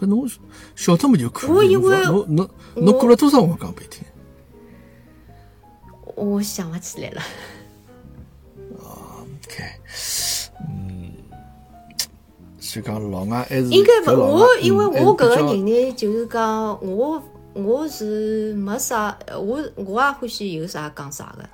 [0.00, 0.28] 搿侬
[0.74, 1.50] 晓得么就可以。
[1.50, 4.02] 我因为侬侬侬过了多少辰光讲拨伊听？
[6.16, 7.22] 我想勿起来了。
[8.74, 9.62] OK，
[10.66, 11.12] 嗯，
[12.58, 21.48] 所以讲老外还是应该勿，我因为嗯我搿个人呢，就是讲我我是没啥，我我也欢喜有啥讲啥个。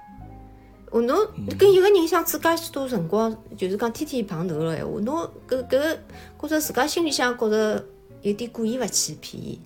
[0.91, 1.19] 我侬
[1.59, 5.97] 跟一个人相处介许多辰光，就是讲天天碰头了闲话，侬搿搿
[6.41, 7.85] 觉着自家心里向觉着
[8.21, 9.59] 有点过意勿去，骗伊。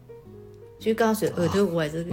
[0.78, 2.04] 所以讲，随后头我还是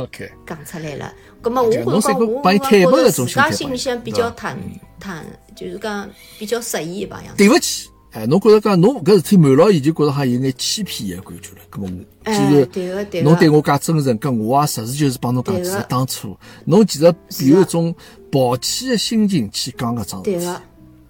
[0.46, 1.14] 讲出来了。
[1.42, 4.58] 葛么我觉着讲，我我觉着自家心里向比较坦
[5.00, 7.38] 坦，就是讲比较适意一帮样子。
[7.38, 7.90] 对勿起。
[8.12, 11.58] 哎，侬觉着讲侬搿事体瞒牢伊，就觉着好像有眼欺骗伊个感觉了。
[11.72, 17.06] 搿么我哎其实对个对个侬对我介真诚，搿我也实事求是帮侬讲，其实当初侬其实
[17.50, 17.94] 有一种
[18.32, 20.46] 抱歉的心情去讲搿桩事体。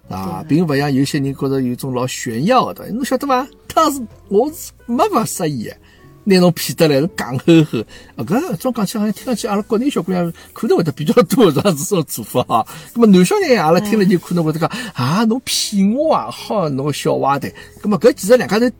[0.08, 3.46] 啊，并勿像有些人觉着有一种老炫耀的，侬晓得伐？
[3.74, 5.76] 当时我是没法适意的，
[6.24, 7.86] 拿侬骗得来，是戆呵呵。
[8.16, 12.66] 啊，搿种讲起好像听上去，阿拉国内小姑娘可能会得比较多这样子种做法啊。
[12.94, 17.52] 那么男小人阿拉听了就可能会得讲啊，侬骗我啊，好侬个小坏蛋。
[17.82, 18.70] 那么搿其实两家头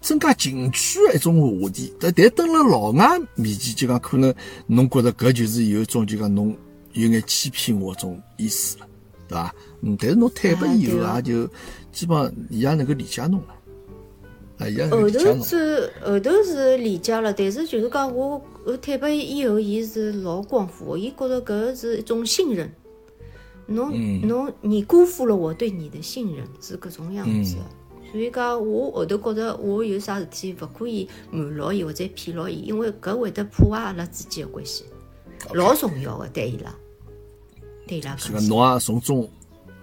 [0.00, 4.34] 增加情趣的一种话题，但但登了老外面前就讲，可能
[4.66, 6.56] 侬觉着搿就是有一种就讲侬
[6.94, 8.86] 有眼欺骗我种意思了。
[9.28, 9.54] 对伐？
[9.82, 11.46] 嗯，但是侬坦白以后啊也就
[11.92, 13.54] 基本上伊也能够理解侬了，
[14.58, 15.42] 后头。
[15.42, 22.72] 是后头是理解了，但是就是讲我我坦白以后，伊是老光火的，伊觉着搿是一种信任。
[23.66, 23.92] 侬
[24.26, 27.62] 侬你辜负了我对你的信任，是搿种样子的。
[28.10, 34.84] 所以讲，我后头觉着我有啥事体勿可以瞒牢伊或者骗牢伊，因为搿会得破坏阿拉之间的关系，
[35.54, 36.74] 老重要的对伊拉，
[37.86, 38.14] 对伊拉。
[38.48, 39.22] 侬也从中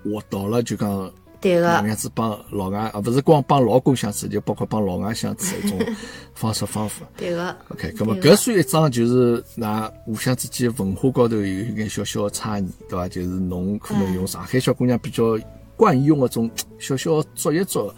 [0.03, 5.95] 学到了就讲对个，哪能样子帮老外，啊，勿是光帮老公相处，就包括帮老外相处的一种
[6.36, 7.06] 方式方法。
[7.15, 7.56] 对个。
[7.69, 13.08] OK，那么搿算一桩就是㑚互相之间文化高头有一眼小小的差异，对伐？
[13.08, 15.39] 就是侬可能用上海小姑娘比较
[15.78, 17.93] 惯用的种小小的作一作，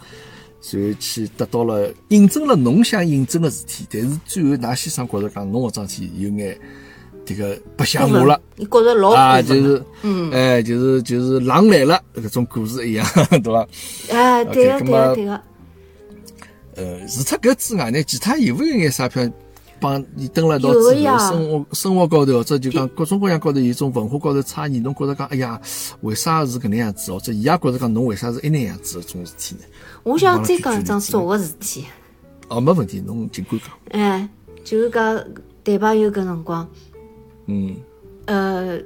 [0.70, 6.56] 然后去得到了印证了侬想印证的事体，但是最后㑚先生觉着讲侬搿桩事体有眼
[7.26, 8.40] 迭个白相我了。
[8.56, 13.06] 你觉着老啊，就是，嗯，哎，就是就是狼来了搿种故事一样，
[13.42, 13.66] 对伐？
[14.10, 15.40] 哎，对个对个对个。
[16.74, 19.30] 呃，除脱搿之外呢，其他有勿有眼啥片
[19.78, 25.60] 帮你登了一道之后，生活生活高头或者就讲各种各样高头有一种文化高头差异，侬觉着讲，哎呀，
[26.00, 27.12] 为啥是搿能样子？
[27.12, 29.60] 或者伊也觉着讲，侬为啥是一能样子的种事体呢？
[30.02, 31.84] 我想再讲一桩小个事体，
[32.48, 34.00] 哦，没问题，侬尽管讲。
[34.00, 34.28] 哎，
[34.64, 35.22] 就是讲
[35.64, 36.66] 谈朋友搿辰光，
[37.52, 37.76] 嗯。
[38.26, 38.80] 呃，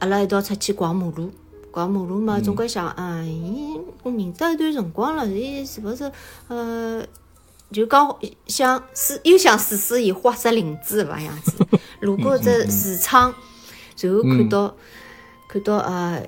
[0.00, 1.30] 阿拉一道出去逛马路，
[1.70, 6.10] 逛马路嘛，总归想，哎，伊我认得一段辰光了，伊是勿是
[6.48, 7.04] 呃，
[7.70, 11.52] 就讲想试又想试试伊花色领子搿样子，
[12.00, 13.34] 路过只橱窗，
[14.00, 14.74] 然后看到
[15.48, 16.20] 看到啊，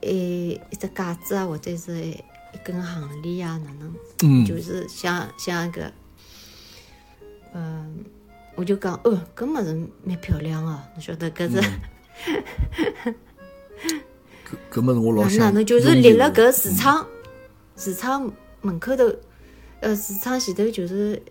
[0.00, 2.16] 诶一只戒指啊，或者是一
[2.64, 3.94] 根项链啊，哪能？
[4.22, 4.44] 嗯。
[4.44, 5.92] 就是像像个，
[7.54, 8.04] 嗯，
[8.58, 11.60] 我就讲，哦，搿物事蛮漂亮哦，侬晓得搿是
[14.44, 17.06] 搿搿么我老哪想哪能就是立辣搿橱窗，
[17.76, 19.04] 橱窗门口头，
[19.78, 21.22] 呃，橱窗前头就是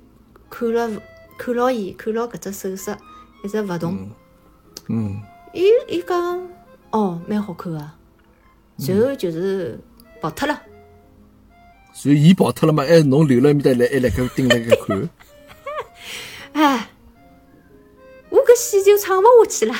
[0.50, 0.90] 看了
[1.38, 2.96] 看牢伊，看牢搿只首饰，
[3.44, 4.10] 一直勿动。
[4.88, 5.22] 嗯。
[5.54, 6.48] 伊伊讲，
[6.92, 7.94] 哦，蛮好看啊，
[8.78, 9.78] 然后就是
[10.22, 10.62] 跑脱了。
[11.94, 15.10] 所以伊跑脱了嘛，哎，侬留了埃面搭来还辣盖盯辣盖看，
[16.54, 16.88] 哎，我搿
[18.58, 19.76] 戏就唱勿下去了。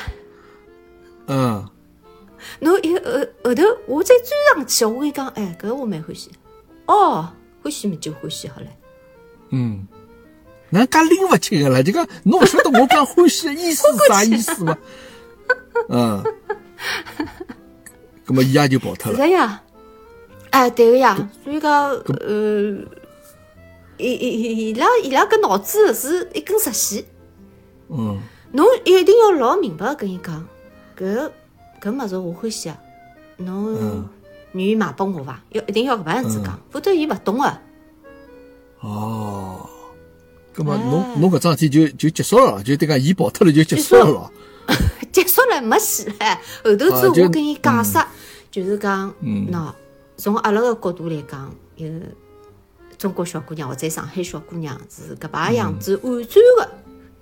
[1.28, 1.70] 嗯
[2.60, 3.02] 侬一后
[3.44, 6.32] 后头我再追上去，我跟伊讲，哎，搿我蛮欢喜。
[6.86, 8.68] 哦，欢喜么就欢喜好了。
[9.50, 9.88] 嗯。
[10.70, 11.82] 哪介拎勿清个啦？
[11.82, 14.78] 就讲侬勿晓得我讲欢喜的意思是啥意思吗？
[15.88, 16.22] 嗯，
[18.26, 19.18] 葛么伊也就跑脱了。
[19.18, 19.64] 是呀，
[20.50, 21.30] 哎，对个呀。
[21.44, 22.78] 所以讲，呃，
[23.98, 27.06] 伊伊伊伊拉伊拉搿脑子是一根直线，
[27.90, 28.20] 嗯
[28.58, 30.44] 侬一定要老明白地跟伊讲，
[30.98, 31.32] 搿
[31.80, 32.78] 搿物事我欢喜啊，
[33.38, 34.10] 侬嗯。
[34.54, 35.40] 愿意买拨我伐？
[35.50, 37.58] 要一定要搿样子讲，否则伊勿懂个。
[38.80, 39.70] 哦，
[40.56, 44.06] 咁么哎侬侬搿桩事体就就结束了，就等讲伊跑脱了就结束了。
[44.06, 44.32] 咯。
[45.14, 46.38] 结束了，没戏唻。
[46.64, 48.00] 后头子我跟伊解释，
[48.50, 49.52] 就是讲，嗯。
[49.52, 49.72] 喏，
[50.18, 51.88] 从阿拉个角度来讲，有
[52.98, 56.70] 中国小姑娘或者上海小姑娘是搿把样子婉转个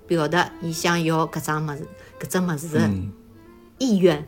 [0.06, 1.86] 表达伊想要搿桩物事，
[2.20, 3.12] 搿只物事的嗯。
[3.78, 4.26] 意愿。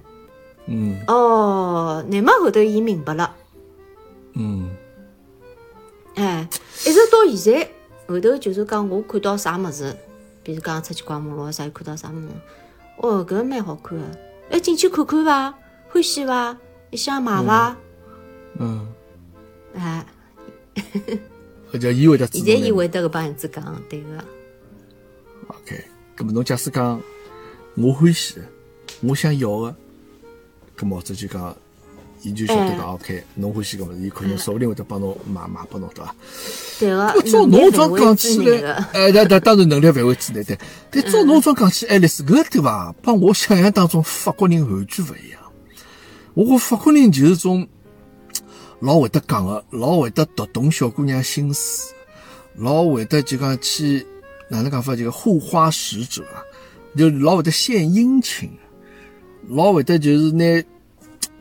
[0.66, 0.96] 嗯。
[1.06, 3.34] 哦，乃末后头伊明白了，
[4.34, 4.70] 嗯。
[6.14, 6.48] 哎，
[6.84, 7.70] 一直到现在，
[8.08, 9.96] 后头就是讲我看到啥物事，
[10.42, 12.26] 比如讲出去逛马路啥，看到啥物事，
[12.96, 14.04] 哦，搿蛮好看个，
[14.50, 15.54] 哎，进去看看伐，
[15.90, 16.56] 欢喜伐，
[16.90, 17.76] 你想买伐？
[18.58, 18.88] 嗯，
[19.74, 20.04] 哎，
[21.72, 24.24] 而且伊会得现在伊会得搿帮样子讲，对个，
[25.48, 25.84] OK，
[26.16, 27.00] 咁么侬假使讲
[27.74, 28.42] 我欢喜的，
[29.00, 29.74] 我想要的，
[30.76, 31.56] 咁么这就讲，
[32.22, 36.14] 伊就晓得讲哎 OK，侬欢喜搿物事，伊可能说不定会得帮侬买买拨侬，对伐？
[36.80, 40.58] 对个，搿照侬这样范围讲起来个，，哎，当当当然能力范围之内，对。
[40.90, 42.94] 但照侬这样讲起，爱丽丝搿对伐？
[43.02, 45.40] 帮我想象当中法国人完全勿一样。
[46.34, 47.66] 我觉法国人就是种
[48.80, 51.92] 老会得讲个，老会得读懂小姑娘心思，
[52.56, 54.06] 老会得就讲去
[54.48, 56.40] 哪能讲法，就个护花使者啊，
[56.96, 58.50] 就老会得献殷勤，
[59.48, 60.64] 老会得就是拿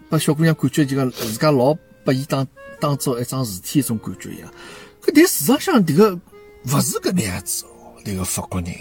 [0.09, 2.45] 把小姑娘感觉就讲自家老把伊当
[2.79, 4.53] 当做一桩事体一种感觉一样。
[5.01, 6.13] 搿但事实上，迭个
[6.65, 7.95] 勿是搿能样子哦。
[8.03, 8.73] 迭个法国人，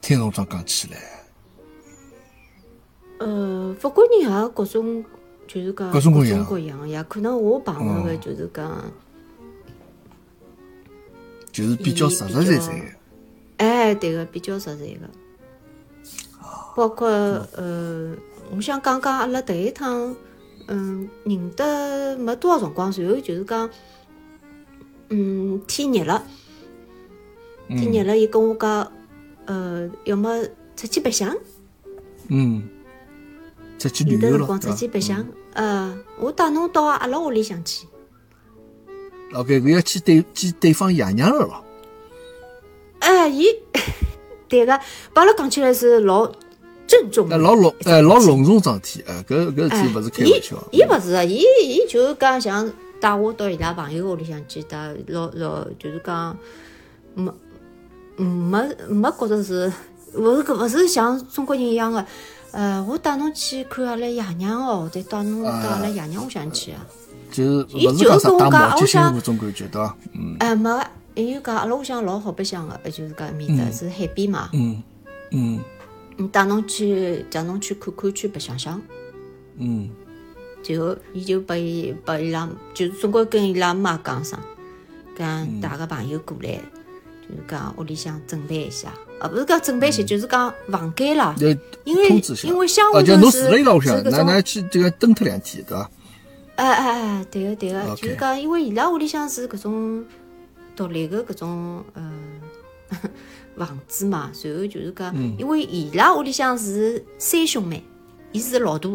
[0.00, 0.98] 听侬这样讲起来，
[3.18, 5.04] 呃，法国人也各种
[5.48, 8.92] 就是讲各种各样各样呀，可能我碰到个就是讲，
[11.50, 12.84] 就是比较实实在在的。
[13.56, 15.08] 哎，对个，比较实在个，
[16.74, 18.14] 包括呃，
[18.54, 20.14] 我想讲讲阿拉第一趟，
[20.66, 23.70] 嗯，认得没多少辰光，随后就是讲，
[25.08, 26.22] 嗯，天热了，
[27.68, 28.92] 天热了，伊跟我讲，
[29.46, 30.44] 呃，要么
[30.76, 31.36] 出去白相。
[32.28, 32.68] 嗯，
[33.78, 37.86] 出去有旅游辰光出去白相，呃，我带侬到阿拉屋里向去。
[39.32, 41.46] OK，搿要去对见对方爷娘了。
[41.46, 41.64] 咯。
[43.04, 43.46] 哎，伊
[44.48, 44.78] 对个，
[45.12, 46.26] 把阿拉讲起来是老
[46.86, 47.38] 郑重哎，的。
[47.38, 50.56] 老隆哎，老隆重桩事体，哎，搿搿事体勿是开玩笑。
[50.70, 56.36] 伊伊勿是啊，伊伊就讲像带我到伊拉朋友屋里向去，带老老就是讲
[57.14, 57.30] 没
[58.16, 59.72] 没没觉着是，
[60.14, 62.04] 勿是搿勿是像中国人一样的。
[62.52, 66.86] 呃，我带侬去看阿拉爷娘哦，再带侬到阿拉爷娘屋里向去啊。
[67.32, 69.12] 就是伊就是跟我讲我想
[70.38, 74.50] 哎，没个，伊讲阿拉屋里向老好白相个，就是讲埃面搭是海边嘛。
[74.52, 74.82] 嗯
[75.30, 75.60] 嗯。
[76.16, 78.80] 嗯，带侬去，带侬去看看去白相相，
[79.58, 79.90] 嗯。
[80.62, 84.38] 最后伊就把伊把伊拉，就是总归跟伊拉妈讲声，
[85.18, 86.52] 讲带个朋友过来，
[87.20, 88.88] 就是讲屋里向准备一下，
[89.18, 91.48] 啊，不是讲准备一下，就是讲房间啦，要
[91.84, 92.08] 因为
[92.44, 95.90] 因为乡啊，下叫侬头是住了伊拉屋里向，是搿种那那去这个蹲脱两天，对伐？
[96.56, 100.02] 哎哎哎，对个对个，就是讲，因为伊拉屋里向是搿种
[100.76, 102.12] 独立个搿种呃
[103.56, 105.36] 房子嘛，然后就是讲，嗯。
[105.38, 107.82] 因为伊拉屋里向是三兄妹，
[108.32, 108.88] 伊是老大，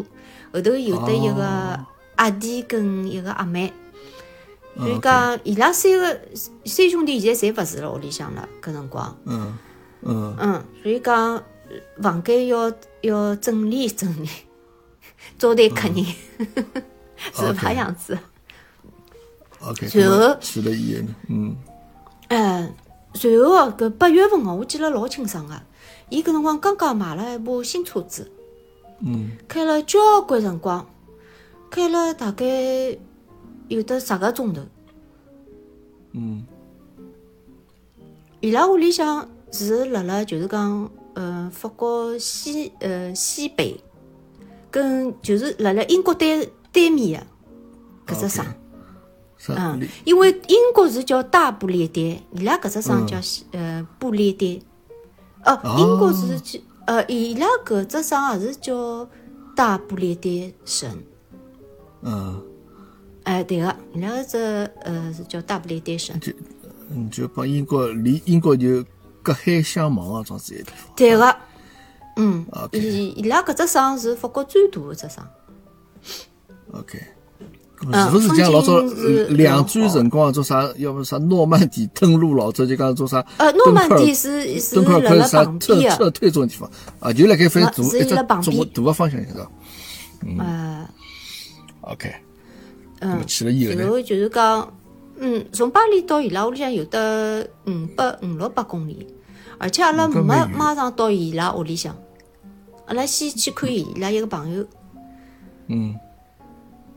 [0.52, 1.86] 后头有得一个哦。
[2.16, 3.72] 阿弟跟一个阿妹，
[4.76, 6.20] 所以讲伊拉三个
[6.66, 9.56] 三兄弟现在侪勿住了屋里向了，搿辰光，嗯
[10.02, 10.36] 嗯。
[10.38, 11.42] 嗯，所以讲呃
[12.02, 12.70] 房间要
[13.00, 14.28] 要整理整理，
[15.38, 16.04] 招待客人，
[17.32, 18.18] 是搿 OK 样子。
[19.60, 21.14] ，OK，然后去了以后呢，
[22.30, 22.72] 嗯哎，
[23.14, 25.60] 随后哦搿八月份哦，我记得老清爽个。
[26.08, 28.30] 伊搿辰光刚刚买了一部新车子，
[29.00, 30.88] 嗯开了交关辰光，
[31.70, 32.44] 开了大概
[33.68, 34.62] 有的十个钟头。
[36.12, 36.44] 嗯
[38.40, 43.78] 伊拉屋里向是辣辣就是讲，呃，法国西呃西北，
[44.70, 47.26] 跟就是辣辣英国对对面
[48.06, 48.44] 个搿只省。
[48.44, 48.54] 啥
[49.48, 54.60] 嗯，因为英国是叫大不列颠，伊拉搿只省叫西、呃不列颠。
[55.44, 59.08] 哦、哦英国是叫呃伊拉搿只省也是叫
[59.56, 60.90] 大不列颠省。
[62.02, 62.42] 嗯，
[63.24, 64.38] 哎，对个，伊拉搿只
[64.82, 66.14] 呃是叫大不列颠省。
[66.90, 68.84] 嗯就帮英国离英国就
[69.22, 70.94] 隔海相望啊，种子地方。
[70.96, 71.36] 对个，
[72.16, 75.24] 嗯伊伊拉搿只省是法国最大的只省。
[76.72, 77.19] OK，咁
[77.80, 78.78] 是勿是风讲老早
[79.30, 80.70] 两战辰光做啥？
[80.76, 83.24] 要么啥诺曼底登陆，老早就讲做啥？
[83.38, 87.10] 呃，诺曼底是是辣辣旁边的，撤退种地方啊？
[87.12, 89.50] 就辣盖反正是大一只中大个方向，是吧
[90.26, 90.86] 嗯
[91.80, 92.12] ，？OK，
[93.00, 93.80] 嗯，去了以后呢？
[93.80, 94.70] 然后就是讲，
[95.18, 99.06] 嗯，从巴黎到伊拉屋里向有得五百五六百公里，
[99.56, 100.22] 而且阿拉没
[100.54, 101.96] 马上到伊拉屋里向，
[102.84, 104.66] 阿拉先去看伊拉一个朋友。
[105.68, 105.94] 嗯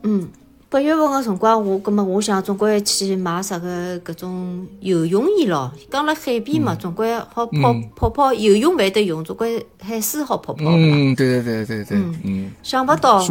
[0.02, 0.28] 嗯，
[0.74, 5.70] 八月份个辰光，我葛末我想总归去买啥个搿种游泳衣咯。
[5.88, 10.64] 讲辣海边嘛，总归好泡泡泡游泳会得用，总归海水好泡泡。
[10.64, 13.24] 嗯，对对对对对，嗯想勿到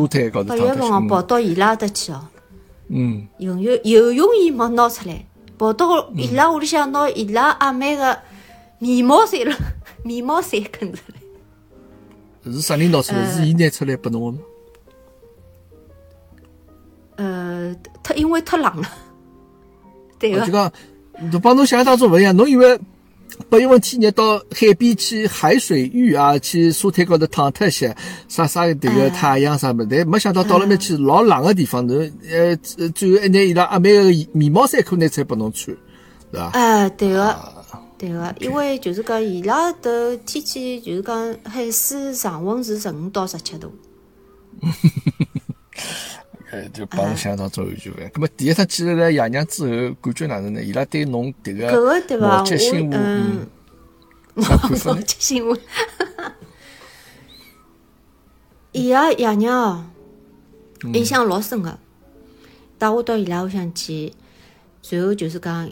[0.47, 2.21] 八月份哦，跑到伊拉搭去哦，
[2.87, 5.25] 嗯游泳游泳衣没拿出来，
[5.57, 8.19] 跑到伊拉屋里向拿伊拉阿妹个
[8.79, 9.53] 棉毛衫了，
[10.05, 12.53] 棉毛衫跟出来。
[12.53, 13.29] 是啥人拿出来？
[13.29, 14.37] 是伊拿出来拨侬个吗？
[17.63, 18.89] 呃，太因为太冷了，
[20.19, 20.71] 对个，我就讲，
[21.31, 22.79] 侬帮侬想象当中勿一样，侬以为
[23.49, 27.95] 八月份天热到海边去海水浴啊，去沙滩高头躺脱一歇，
[28.27, 29.85] 晒晒迭个太阳啥么？
[29.89, 31.97] 但没想到到了那去老冷个地方，侬
[32.29, 35.75] 呃呃最后还拿伊拉阿妹个棉毛衫裤拿出来拨侬穿，
[36.31, 36.49] 是伐？
[36.53, 37.35] 哎，对个，
[37.97, 43.73] 对个，因为就是讲伊拉的天气就是讲海水常温是十五到十七度，
[46.53, 48.09] 呃，就帮侬想象当中完全勿一样。
[48.11, 50.63] 咁么第一趟去了来爷娘之后，感觉哪能呢？
[50.63, 52.27] 伊拉对侬迭搿个个对伐？
[52.27, 53.47] 毛我洁心物，嗯
[54.35, 55.01] 嗯，，啥看法毛呢？
[55.01, 55.57] 洁心物，
[58.71, 59.85] 伊拉爷娘哦，
[60.93, 61.79] 印象老深个，
[62.77, 64.13] 带我到伊拉屋里向去，
[64.81, 65.67] 随后就是讲，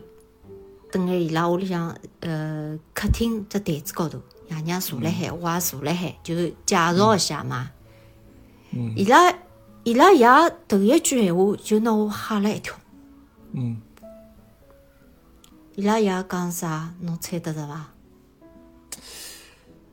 [0.91, 4.19] 等辣伊拉屋里向呃客厅只台子高头，
[4.49, 7.69] 爷娘坐辣海，我也坐辣海，就介绍一下嘛。
[8.95, 9.31] 伊拉
[9.83, 10.27] 伊拉爷
[10.67, 12.75] 头一句闲话就拿我吓了一跳。
[13.53, 13.81] 嗯，
[15.75, 16.93] 伊拉爷讲啥？
[17.01, 17.87] 侬猜得着伐？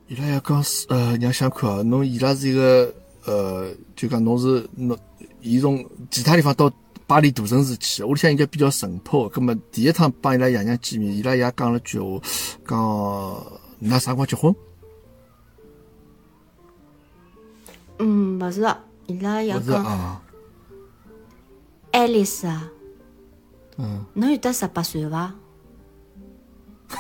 [0.06, 4.96] 伊拉爷讲是呃，让想看啊，侬伊拉是一个呃，就讲侬是侬，
[5.40, 6.70] 伊从其他地方到
[7.06, 9.26] 巴黎大城市去，屋里向应该比较淳朴。
[9.30, 12.20] 葛么第一趟帮伊拉爷娘见面，伊拉爷讲了句话，
[12.66, 12.78] 讲
[13.82, 14.54] 㑚啥辰光结婚？
[17.98, 20.20] 嗯，勿是的，伊拉爷勿是讲，啊，
[21.92, 22.68] 爱丽丝啊，
[23.78, 25.32] 嗯，侬有得十八岁伐？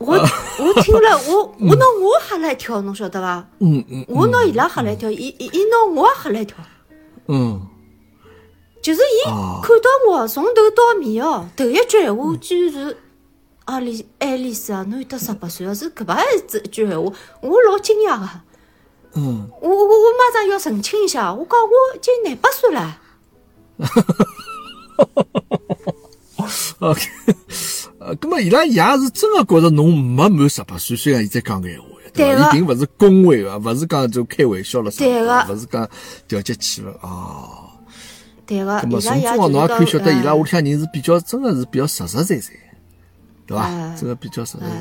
[0.00, 3.48] 我我听了，我我拿我吓了一跳，侬晓得伐？
[3.60, 6.56] 嗯嗯我拿伊拉吓了一跳，伊伊伊拿我也吓了一跳。
[7.28, 7.64] 嗯，
[8.82, 9.60] 就是伊啊。
[9.62, 12.96] 看到我从头到尾哦，头一句闲话居然是
[13.68, 16.24] 阿丽爱丽丝啊，侬有得十八岁哦，是搿把一
[16.68, 17.12] 句闲话，
[17.42, 18.26] 我老惊讶个。
[19.14, 22.98] 嗯，我我我马上要澄清一下，我讲我已经廿八岁了。
[26.80, 27.02] OK，
[27.98, 32.48] 呃，葛么伊拉爷是真个觉着侬没满十八岁，虽然伊在讲搿闲话，对伐？
[32.48, 35.86] 伊并勿是恭维个，勿是讲就开玩笑了啥，对个勿是讲
[36.26, 37.68] 调节气氛啊。
[38.46, 42.48] 对个，咁么伊拉爷从中学侬也可以晓得，伊拉屋屋里向人是比较真个是比较实实在在，
[43.48, 43.64] 对伐？
[43.64, 44.74] 哎真个比较实实在在。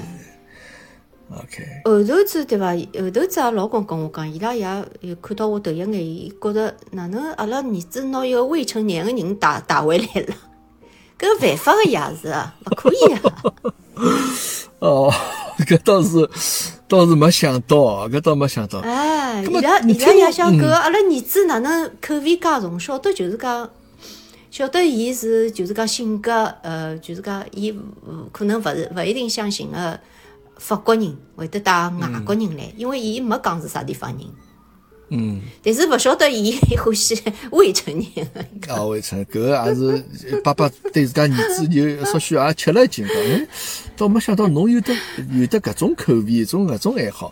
[1.29, 2.73] OK，后头子对伐？
[3.01, 4.65] 后头子阿老公跟我讲，伊拉爷
[5.01, 10.35] 有看到我头一眼，伊觉着哪能阿拉儿子拿一个未成年个人带带回来了，
[11.19, 13.21] 搿犯法个也是啊，勿可以啊。
[14.79, 15.11] 哦，
[15.67, 16.29] 搿倒是
[16.87, 18.79] 倒是没想到啊，搿倒没想到。
[18.79, 23.69] 哎，伊拉伊拉你听我也想搿阿拉儿子哪能口味介重，晓得就是讲，
[24.57, 27.69] 晓得伊是就是讲性格，呃，就是讲伊
[28.07, 29.99] 呃可能勿是勿一定相信个
[30.57, 34.21] 法国人会得带外国人来，因为伊没讲是啥地方人，
[35.09, 38.27] 嗯，但是勿晓得伊欢喜未成年。
[38.67, 43.47] 啊，未成，搿个也是爸爸对自家儿子有稍许也吃了一惊，讲，哎，
[43.95, 44.91] 倒没想到侬有得
[45.33, 47.31] 有得搿种口味，种搿种爱好。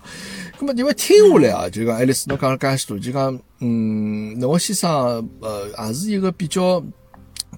[0.59, 6.83] 咁么因为听下来啊，就讲爱丽丝侬讲了介许多，就讲，嗯，侬个先生呃，也是一个比较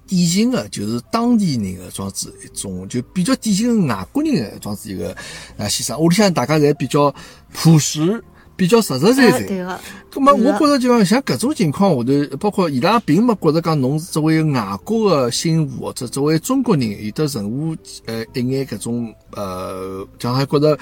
[0.08, 5.14] 典型的，就是当地人的装子一种，就比较典型的外国人的装子一个
[5.58, 6.00] 啊先生。
[6.00, 7.14] 屋里向大家侪比较
[7.52, 8.20] 朴实，
[8.56, 9.30] 比较实实在在。
[9.30, 9.80] 哎对个，
[10.10, 20.76] 咁么，我觉着就讲像搿种情况下头，包括伊拉并没觉着讲侬作为外国的新妇或者作为中国人有得任何呃一眼搿种呃，讲还觉着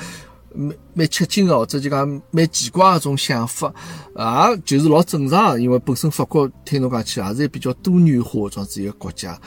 [0.57, 3.73] 蛮蛮吃惊的，或者就讲蛮奇怪的种想法，
[4.17, 9.39] 也就是老正常，因为本身法国听侬讲起也是比较多元化的这样子一个国家。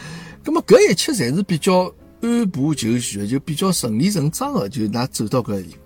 [0.44, 5.78] 咁么搿一切侪是比较按部就绪的，就比较顺理成章的，就㑚走到搿一步。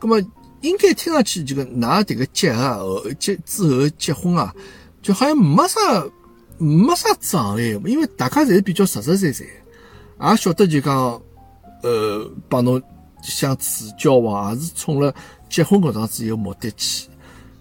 [0.00, 4.54] 咁么应该听上去，就个㑚迭个结啊，后结之后结婚啊，
[5.02, 5.78] 就好像没啥
[6.58, 9.44] 没啥障碍，因为大家侪是比较实实在在，
[10.30, 11.20] 也晓得就讲，
[11.82, 12.82] 呃，帮侬
[13.30, 15.14] 相处交往，也是冲了
[15.48, 17.08] 结婚搿桩子一个目的去。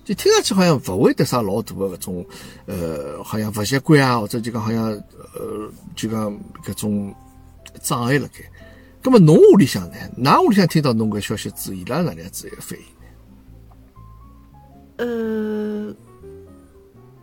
[0.03, 2.25] 就听上去好像勿会得啥老大的搿种，
[2.65, 6.31] 呃，好像勿习惯啊，或者就讲好像，呃，就讲
[6.63, 7.13] 搿种
[7.81, 8.39] 障碍辣盖。
[9.03, 9.95] 咁么侬屋里向呢？
[10.17, 13.05] 㑚屋里向听到侬搿消息之后，伊拉哪能样子一个反应呢？
[14.97, 15.95] 呃，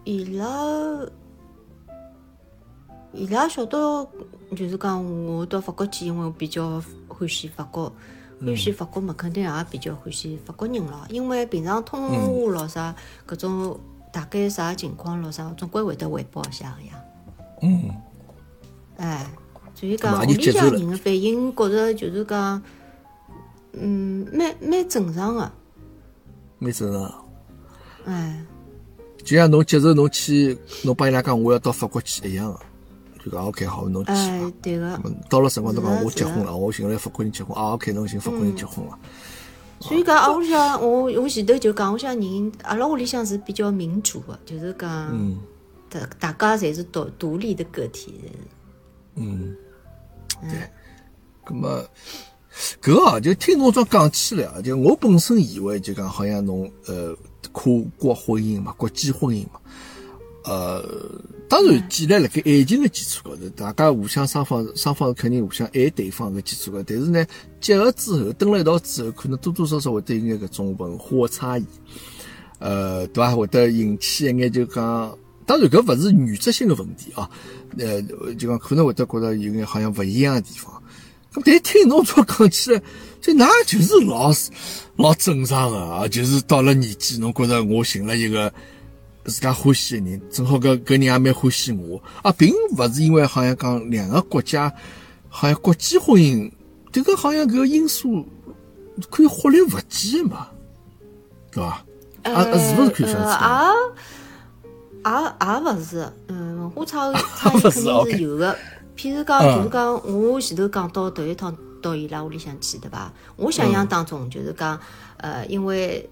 [0.05, 0.47] 伊拉
[3.12, 3.78] 伊拉晓得，
[4.57, 7.90] 就是讲我到法国去，因为我比较欢喜法国，
[8.41, 11.07] 欢喜法国嘛，肯定也比较欢喜法国人咯。
[11.09, 12.95] 因为平常通话咯啥，
[13.26, 13.78] 搿种
[14.12, 17.05] 大概啥情况咯啥，总归会得汇报一下个呀。
[17.62, 17.91] 嗯，
[18.97, 19.26] 哎，
[19.74, 22.62] 所以讲嘛屋里向人个反应，觉着就是讲，
[23.72, 25.53] 嗯，蛮蛮正常个。
[26.59, 27.24] 蛮正常。
[28.05, 28.45] 哎，
[29.22, 32.61] 就像侬接受侬去，侬帮伊拉讲我要到法国去一样个，
[33.25, 34.14] 就讲 OK 好，侬去吧。
[34.14, 35.01] 哎，对个。
[35.31, 38.99] 到了辰光，侬讲我结婚了，我寻来法国人结婚，啊 OK，侬寻法国人结婚了。
[39.81, 45.39] 所以讲，啊，屋里向我我前头就讲，屋里向人，阿拉屋里向是比较民主的，就是讲，嗯
[45.89, 48.20] 大大家侪是独独立的个体。
[49.14, 49.57] 嗯，
[50.43, 50.68] 对。
[51.47, 51.85] 咁么
[52.83, 57.14] 搿个啊，就听侬这样讲起来啊，就我本身以为就讲好像侬呃
[57.53, 59.61] 跨国婚姻嘛，国际婚姻嘛，
[60.45, 60.84] 呃，
[61.49, 67.26] 当然建立辣盖爱情的基础高头，大家互相双方双方肯定互相爱对方个基础高头，但是呢，
[67.61, 71.64] 结合之后蹲辣一道之后，可能多多少少会得有眼搿种文化差异，
[72.59, 73.34] 呃，对伐？
[73.34, 75.16] 会得引起一眼就讲。
[75.47, 77.28] 当然，搿勿是原则性的问题啊，
[77.76, 78.01] 呃，
[78.38, 80.72] 就讲可能会得觉得有眼好像勿一样的地方。
[81.34, 82.82] 咁但听侬这讲起来，
[83.20, 84.32] 就那就是老
[84.97, 88.51] 老正常的啊，就是到了年纪，侬觉得我寻了一个
[89.25, 94.72] 自家欢喜个人，正好搿搿人也蛮欢喜我啊，并勿是因为好像讲两个国家
[95.29, 96.51] 好像国际婚姻，
[96.93, 98.27] 这个好像搿个因素
[99.11, 100.49] 可以忽略勿计的嘛，
[101.51, 101.85] 对伐？
[102.22, 103.75] 啊，啊是勿是可以这样子讲？
[105.03, 108.57] 呃，也也也勿是，嗯，文化差异差异肯定是有的。
[108.97, 113.12] 譬如讲，嗯就是讲，我前头讲到头一趟到伊拉屋里向去，对伐？
[113.37, 114.79] 我想象当中就是讲，
[115.16, 116.09] 呃，因为，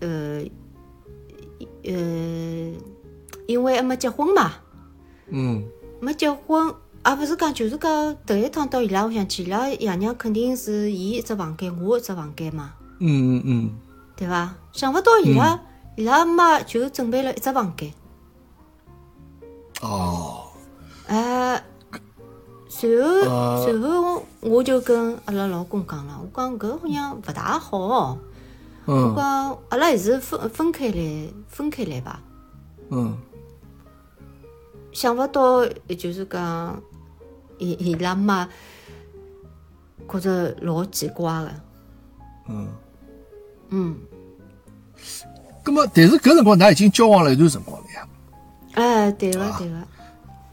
[0.00, 0.40] 呃，
[1.86, 2.72] 呃，
[3.46, 4.52] 因为还没结婚嘛，
[5.28, 5.64] 嗯。
[6.00, 6.74] 没结婚，
[7.06, 12.74] 也勿是讲，就是讲头一趟到伊拉屋里向去，伊拉爷娘肯定是伊一只房间，我一只房间嘛。
[13.00, 13.70] 嗯嗯嗯。
[14.14, 14.54] 对伐？
[14.72, 15.58] 想勿到伊拉
[15.96, 17.90] 伊拉妈就准备了一只房间，
[19.80, 20.44] 嗯，哦，
[21.06, 21.64] 哎，
[22.68, 23.62] 随后呃。
[23.64, 28.18] 随后我就跟阿拉老公讲了，我讲搿好像勿大好，
[28.86, 32.22] 我嗯讲阿拉还是分分开来分开来吧。
[32.90, 33.16] 嗯
[34.92, 35.66] 想勿到
[35.98, 36.80] 就是讲
[37.58, 38.48] 伊伊拉妈
[40.08, 41.50] 觉着老奇怪个，
[42.48, 42.68] 嗯。
[43.68, 43.96] 嗯，
[45.64, 48.08] 咁么，但是搿辰光，㑚已经交往了一段辰光了呀。
[48.74, 49.74] 哎，对个对个。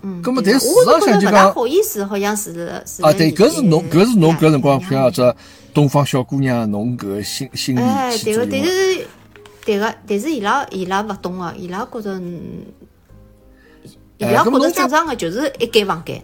[0.01, 2.51] 嗯，咁么对个但事实上就讲好意思，好像是
[2.87, 5.35] 是啊，对，搿是侬，搿是侬搿辰光像像只
[5.73, 8.63] 东方小姑娘，侬搿心心哎，理起对个，但。
[8.63, 9.07] 是
[9.65, 12.65] 对个，但是伊拉伊拉勿懂个，伊拉觉着，嗯
[14.17, 16.21] 伊拉觉着正常个就是一间房间。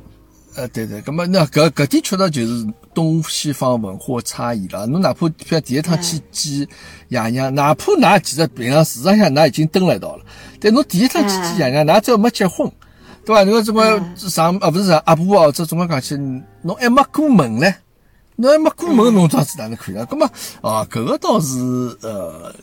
[0.55, 4.85] 呃，对对，咁么那搿搿点确实就是东西方文化差异了。
[4.87, 6.67] 侬哪怕譬如第一趟去见
[7.07, 10.25] 爷娘，哪怕㑚其实平常事实上㑚已经蹲辣一道了，
[10.59, 12.69] 但侬第一趟去见爷娘，㑚只要没结婚，
[13.23, 13.43] 对伐？
[13.43, 13.81] 侬怎么
[14.17, 16.17] 上啊，勿是上阿婆哦，这总归讲起，
[16.61, 17.73] 侬还没过门唻，
[18.41, 20.07] 侬还没过门，侬桩子哪能看啊？
[20.09, 20.25] 咁么
[20.61, 21.57] 啊，搿个倒是
[22.01, 22.53] 呃，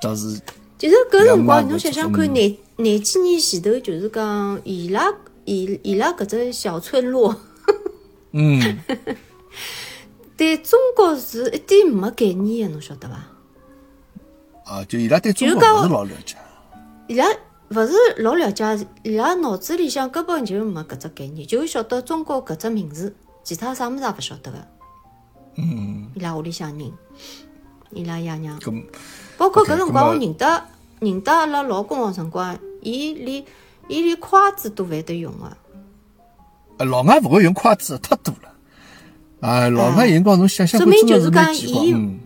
[0.00, 0.40] 倒是
[0.78, 5.12] 其实搿辰光，侬想想嗯看，廿廿几年前头，就是讲伊拉
[5.44, 7.34] 伊伊拉搿只小村落，
[8.32, 8.78] 嗯。
[10.36, 13.14] 对中国是一点没概念个，侬晓得伐？
[14.70, 16.36] 啊，就伊拉对中国勿是老了解。
[17.08, 17.26] 伊拉
[17.70, 24.58] 勿是老了解，伊拉脑子里向根本就没搿只概念，就晓得中国搿只名字，其他啥物事也勿晓得个。
[25.56, 26.92] 嗯，伊拉屋里向人，
[27.90, 28.58] 伊拉爷娘。
[29.38, 30.64] 包括搿辰光，我认得
[31.00, 33.44] 认得阿拉老公个辰光，伊连
[33.88, 35.56] 伊连筷子都勿会得用个。
[36.78, 38.50] 呃老外勿会用筷子，太多了。
[39.40, 41.54] 啊，老外有辰光侬想想看，说明就是讲。
[41.54, 42.18] 伊嗯，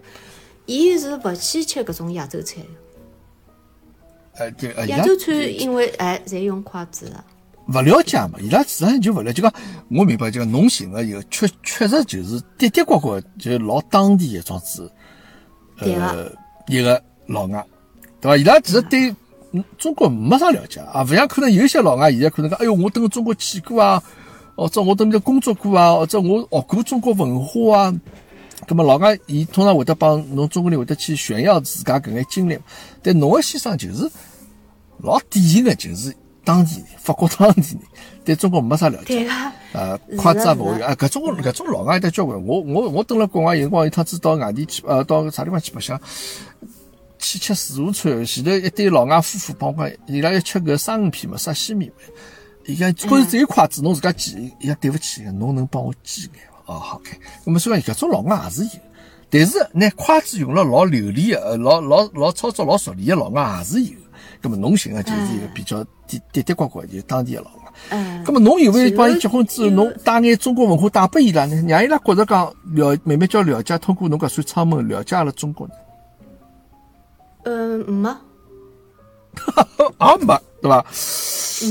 [0.66, 2.60] 伊是勿去吃搿种亚洲菜，
[4.34, 7.24] 呃，对，呃伊拉亚洲菜因为哎侪用筷子个。
[7.72, 9.40] 勿了解嘛，伊拉实际上就勿了解。
[9.40, 9.52] 就讲
[9.90, 14.90] 我明白，就讲侬寻个有确确实就是跌跌呱呱就老当地一桩子，
[15.78, 17.64] 对呃个，一个老外，
[18.20, 18.36] 对伐？
[18.36, 19.14] 伊拉其实对
[19.52, 24.02] 嗯中国没啥了解啊，勿像可能有一些老外现在可能讲，哎哟，我蹲中国去过啊，
[24.56, 27.94] 或者我蹲面工作过啊，或者我学过中国文化啊。
[28.68, 32.58] 咁么老外伊通常会得帮侬中国人会得去炫耀自家搿眼经历，
[33.02, 34.08] 但侬个先生就是
[34.98, 36.14] 老典型的，就是
[36.50, 37.80] 当地人，法国当地人，
[38.24, 39.28] 对中国没啥了解。
[39.72, 40.88] 呃，筷子也勿会用。
[40.88, 42.44] 啊，搿种搿种老外有得交关。
[42.44, 46.00] 我我我蹲辣国外有辰光，有趟子到外地去，呃，到啥地方去白相，
[47.18, 51.94] 去吃自助餐，前头一对老外夫妇帮我讲，伊拉要吃搿生鱼片嘛，沙西米嘛。
[52.66, 54.42] 伊讲，可是只有筷子，侬自家捡。
[54.60, 56.74] 伊讲对勿起，侬能帮我捡眼伐？
[56.74, 57.16] 哦，好开。
[57.44, 58.70] 咁么虽然搿种老外也是有，
[59.30, 63.92] 但是拿筷子用了老流利个，呃，老老老操作老熟练个老外也是有。
[64.42, 65.84] 那么侬寻个就是一个比较
[66.18, 67.72] 滴滴滴呱呱，就是当地个老外。
[67.90, 71.54] 嗯咁，么侬有没有帮伊结婚之后，有侬带眼中国文化带拨伊拉呢？
[71.68, 75.74] 让伊拉觉着讲了，慢慢叫了解，通过侬搿扇窗门了解阿拉中国呢？
[77.44, 78.08] 嗯，没
[79.98, 80.84] 啊没，对伐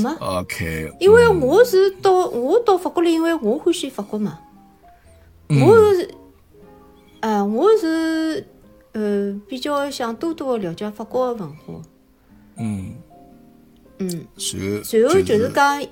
[0.02, 4.38] 没，？OK，因为我是到我到法国来，因为我欢喜法国嘛，
[5.48, 6.10] 嗯我是，
[7.20, 8.44] 啊，我是
[8.92, 11.74] 呃比较想多多的了解法国的文化，
[12.56, 12.89] 嗯，
[14.00, 14.26] 嗯。
[15.00, 15.48] 然后就是。
[15.54, 15.86] 讲，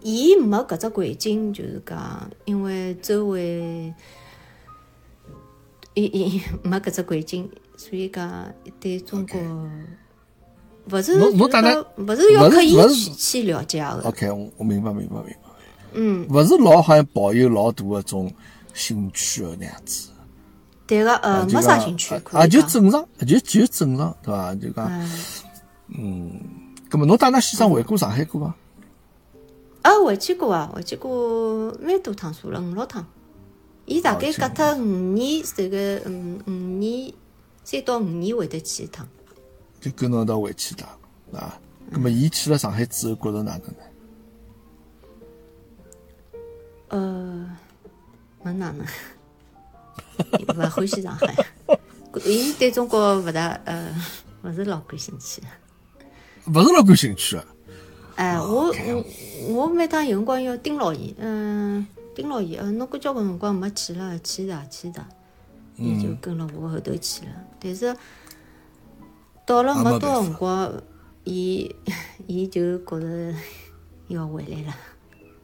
[0.00, 3.92] 伊没搿只环境，就是讲，因为周围，
[5.94, 8.48] 伊伊没搿只环境，所以讲
[8.78, 9.40] 对中国，
[10.90, 15.38] 勿是侬侬就是当然讲勿是要刻意去去了解的，OK，我我明白明白明白，
[15.94, 18.32] 嗯，勿是老好像抱有老大个种
[18.72, 20.10] 兴趣个那样子，
[20.86, 24.54] 对个，呃，就没啥讲兴趣，啊就正常，就就正常，对伐？
[24.54, 25.10] 就讲，
[25.88, 26.40] 嗯，
[26.90, 28.54] 咁么侬带㑚先生回过上海过伐？
[29.82, 33.06] 啊，回去过啊，回去过蛮多趟数了，五六趟。
[33.84, 34.84] 伊大概哦隔脱五
[35.14, 37.12] 年，这个嗯五年，
[37.64, 39.06] 三到五年会得去一趟。
[39.80, 40.84] 就跟侬一道回去的，
[41.32, 41.58] 啊，
[41.92, 43.78] 咁么伊去了上海之后，觉着哪能呢？
[46.88, 47.56] 呃，
[48.42, 48.86] 没哪能，
[50.48, 51.46] 勿欢喜上海，
[52.24, 53.94] 伊对中国勿大呃，
[54.42, 55.40] 勿是老感兴趣。
[56.54, 57.44] 勿是老感兴趣个。
[58.16, 59.04] 哎，我我
[59.48, 65.04] 我每趟有辰光要盯牢伊，嗯，盯牢伊，呃，侬搿交关辰光没去了，去的去的，
[65.76, 67.32] 伊就跟了我后头去了。
[67.60, 67.94] 但是
[69.46, 70.72] 到了没没多少辰光，
[71.24, 71.72] 伊
[72.26, 73.34] 伊就觉着
[74.08, 74.74] 要回来了。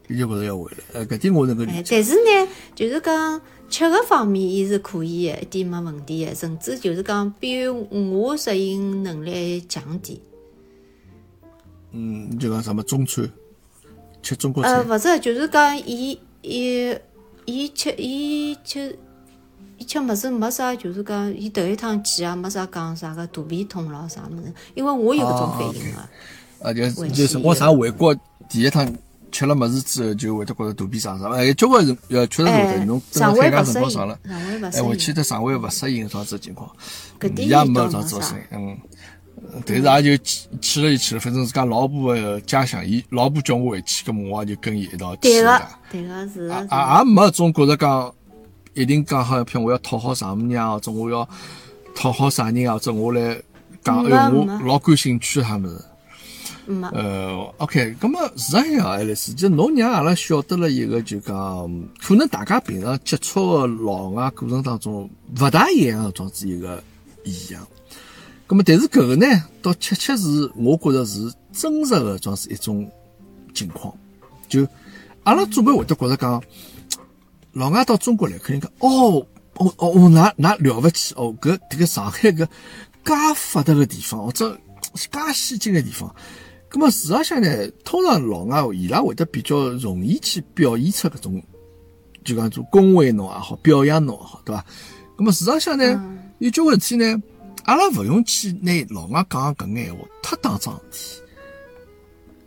[0.08, 1.96] 伊就觉着要回来，呃，搿点我能够理哎，解。
[1.96, 10.18] 但是呢，就是讲吃个方面，伊是可以的，一点没问题的，甚至就是讲比我适应能力强点。
[11.96, 13.30] 嗯，就讲什么中餐，
[14.20, 16.92] 吃中国呃，菜，勿是，就是讲伊伊
[17.44, 18.98] 伊吃伊吃
[19.78, 26.68] 伊吃物事没啥，就是讲伊头一趟去啊，没啥讲啥个肚皮痛咯啥么子，因为我有搿种反应个。
[26.68, 28.12] 啊，就就辰光啥回国
[28.48, 28.92] 第一趟
[29.30, 31.30] 吃了么子之后，就会得觉着肚皮胀胀。
[31.30, 35.12] 哎，交关人呃确实会哎的，侬，等肠了海胃勿适应，外辰光长了，肠胃勿哎，回去。
[35.12, 36.70] 得肠胃勿适应这样子情况，
[37.20, 38.76] 搿点也没啥啥做声，嗯。
[39.66, 48.14] 但是也就去去了就去了，反正自家老婆个家乡，伊老婆叫我回去，搿么我也就跟伊一道去对个了。，对个是也个是也也没总觉着讲
[48.74, 51.28] 一定讲好，譬如我要讨好丈母娘，或者我要
[51.94, 53.40] 讨好啥人啊，或者我来
[53.82, 55.70] 讲，没哎，我老感兴趣他们。
[56.66, 61.70] 没呃，OK，咁么实际上，爱丽丝，就侬让阿拉晓得了一个，就讲
[62.02, 66.82] 可能大家平常接触的老外过程当中勿大一样个装子一个
[67.26, 67.66] 现象。
[68.46, 69.26] 咁么，但是搿个呢，
[69.62, 72.90] 倒确确是我觉着是真实个装是一种
[73.54, 73.94] 情况。
[74.48, 74.66] 就
[75.22, 76.42] 阿拉总归会得觉着讲，
[77.52, 82.46] 老外到中国来，肯定讲哦哦哦哦，那那了不起哦，搿迭个上海搿
[83.04, 84.58] 介发达个地方，或者
[84.94, 86.14] 介先进个地方。
[86.70, 91.42] 咁么事实上呢，通常老外伊拉会得比较容易去表现出搿种，
[92.24, 94.64] 就讲做恭维侬也好，表扬侬也好，对伐？
[95.16, 97.22] 咁么事实上呢，有交关事体呢，
[97.64, 101.22] 阿拉勿用去拿老外讲搿眼闲话太当桩事体。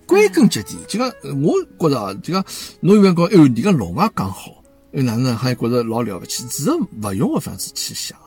[0.05, 2.45] 归根结底，就讲呃我觉着，就讲
[2.80, 4.63] 侬有辰光，哎哟，你讲老外讲好，
[4.93, 6.43] 哎哪能还觉着老了不起？
[6.47, 8.18] 其实勿用搿方式去想。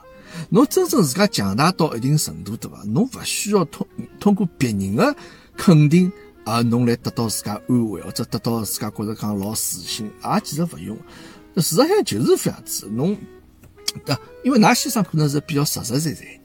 [0.48, 2.82] 侬真正自家强大到一定程度，对伐？
[2.84, 3.86] 侬勿需要通
[4.18, 5.14] 通过别人的
[5.56, 6.12] 肯定，
[6.44, 10.96] 而侬来得到自家安慰，或者得到自家觉着讲老自信，也其实勿用。
[11.56, 13.16] 事实上就是这样子，侬
[14.06, 16.39] 啊，因为㑚先生可能是比较实实在在，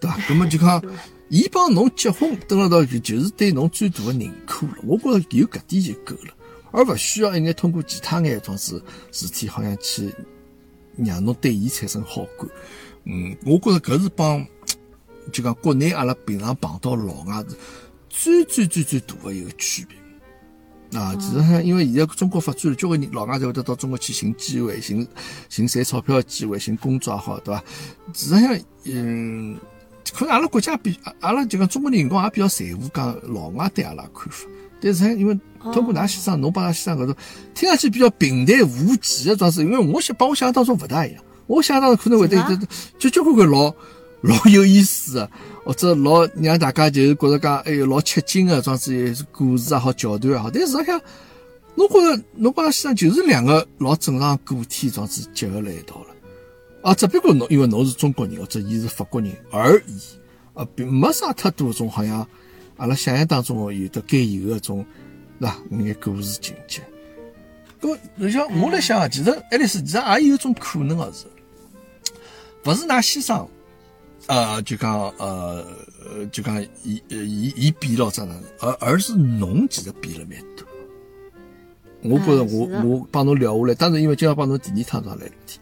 [0.00, 0.16] 对伐？
[0.28, 0.82] 那么就讲，
[1.28, 4.74] 伊帮侬结婚，等了到就是对侬最大的认可了。
[4.84, 6.34] 我觉着有搿点就够了，
[6.70, 8.80] 而勿需要一眼通过其他眼种事
[9.12, 10.14] 事体，好像去
[10.96, 12.48] 让侬对伊产生好感。
[13.04, 14.46] 嗯，我觉着搿是帮
[15.32, 17.44] 就讲国内阿拉平常碰到老外
[18.10, 19.96] 是最最最最大的一个区别。
[21.00, 25.06] 啊，其实上，因为现在中国发展了，交关人老外才会得到中国去寻机会，寻
[25.48, 27.64] 寻赚钞票的机会，寻工作也好，对伐？
[28.14, 29.58] 事实上，嗯，
[30.12, 34.46] 可能阿拉国家比阿拉就讲中国人光也比较在乎讲老外对阿拉看法。
[34.80, 35.38] 但是因为
[35.72, 37.16] 通过㑚先生，侬帮㑚先生搿种
[37.54, 41.22] 听上去比较平淡无奇的装置，因为我想帮我想象当中勿大一样。
[41.46, 42.42] 我想当中可能会得有
[42.98, 43.74] 交交关关老
[44.20, 45.30] 老有意思的，
[45.64, 50.50] 或者老让大家就是觉着讲哎哟老吃惊的装置，故事也好，桥段也好。
[50.50, 51.00] 但实际上，
[51.74, 56.15] 侬觉着侬帮㑚先生就是两个老正常个体装置结合辣一道了。
[56.86, 60.00] 啊，只不过侬因为侬是中国人，或者伊是法国人而已，
[60.54, 62.24] 啊，并没啥太多种好像
[62.76, 64.86] 阿拉想象当中有的该有的种，
[65.40, 65.58] 对伐？
[65.70, 66.80] 眼故事情节。
[67.80, 71.26] 咁你像我来想啊，其实爱丽丝其实也有一种可能个是。
[72.64, 73.48] 勿是㑚先生，
[74.28, 75.66] 呃，就讲呃，
[76.30, 78.40] 就讲伊伊伊比了咋能？
[78.60, 80.64] 而而是侬其实比了蛮多。
[82.02, 85.58] 我觉着我我帮侬聊下来，当然因为今朝帮侬第二趟上来事体。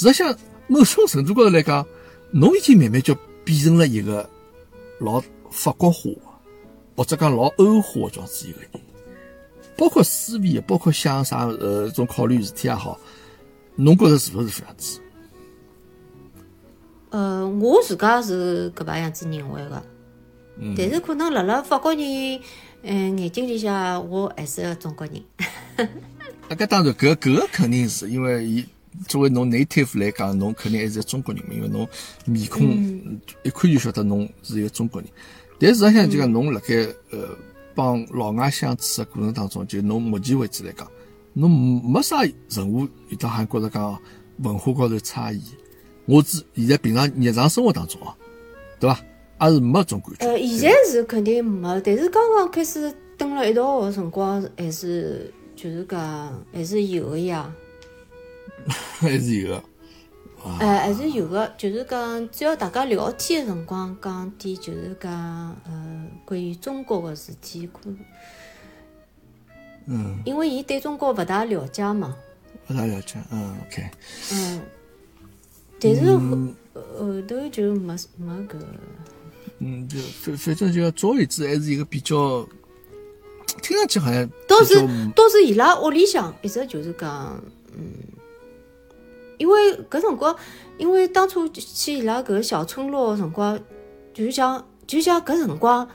[0.00, 0.34] 实际上，
[0.66, 1.86] 某种程度高头来讲，
[2.30, 4.26] 侬已经慢慢就变成了一个
[4.98, 6.10] 老法国化，
[6.96, 8.70] 或者讲老欧化这样子一个人。
[9.76, 12.98] 包括思维，包括想啥呃种考虑事体也好，
[13.76, 15.00] 侬觉着是勿是这样子？
[17.10, 19.82] 呃，我自家是搿般样子认为个，
[20.78, 22.40] 但是可能辣辣法国人
[22.84, 25.22] 嗯眼睛里向，我还是个中国人。
[26.48, 28.64] 那搿当然，搿搿个肯定是因为伊
[29.06, 31.88] 作为侬内特夫来讲，侬肯定还是中国人嘛，因为侬
[32.26, 32.62] 面孔
[33.42, 35.10] 一看就晓得侬是一个中国人。
[35.58, 36.74] 但实际上就讲侬辣盖
[37.10, 37.28] 呃
[37.74, 40.90] 帮老外相处的过程当中，就侬目前为止来讲，
[41.32, 43.98] 侬没啥任何遇到还觉着讲
[44.38, 45.40] 文化高头差异。
[46.06, 48.16] 我只现在平常日常生活当中啊，
[48.80, 49.00] 对伐？
[49.38, 50.26] 还是没种感觉。
[50.26, 57.50] 呃，现在是肯定没，但是刚刚开始蹲了一道的辰光，还是就是讲还是有的呀。
[59.00, 59.62] 还是有的。
[60.58, 65.12] 哎，还是有的，就是讲只要大家聊天的辰光讲点，就是讲
[65.66, 67.90] 呃关于中国的事体，可
[69.86, 72.16] 嗯，因为伊对中国勿大了解嘛。
[72.68, 73.90] 勿大了解，嗯，OK。
[74.32, 74.62] 嗯。
[75.82, 76.18] 但是后
[76.98, 78.58] 后头就没没搿，
[79.58, 82.46] 嗯，就反反正就总而言之，还是一个比较，
[83.62, 84.74] 听上去好像倒是
[85.16, 87.42] 倒是伊拉屋里向一直就是讲，
[87.74, 87.92] 嗯，
[89.40, 90.36] 因为搿辰光，
[90.76, 93.58] 因为当初去伊拉搿个小村落辰光，
[94.12, 95.88] 就像就像搿辰光，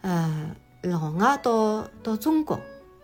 [0.00, 2.58] 呃，老外到到中国。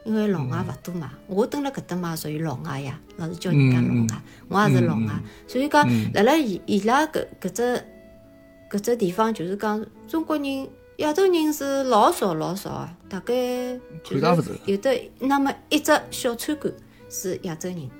[0.04, 5.12] 因为老外勿多嘛，我蹲辣搿搭嘛，属于老外呀，老是叫人家老外，我也是老外，
[5.46, 7.84] 所以讲辣辣伊伊拉搿搿只
[8.70, 10.66] 搿只地方，就是讲中国人、
[10.98, 13.34] 亚洲人是老少老少啊，大概
[14.02, 16.72] 就是有的那么一只小餐馆
[17.10, 17.90] 是亚洲人，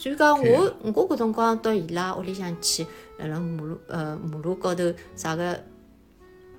[0.00, 2.86] 所以讲我我搿辰光到伊拉屋里向去，
[3.18, 5.54] 辣辣马路呃马路高头啥个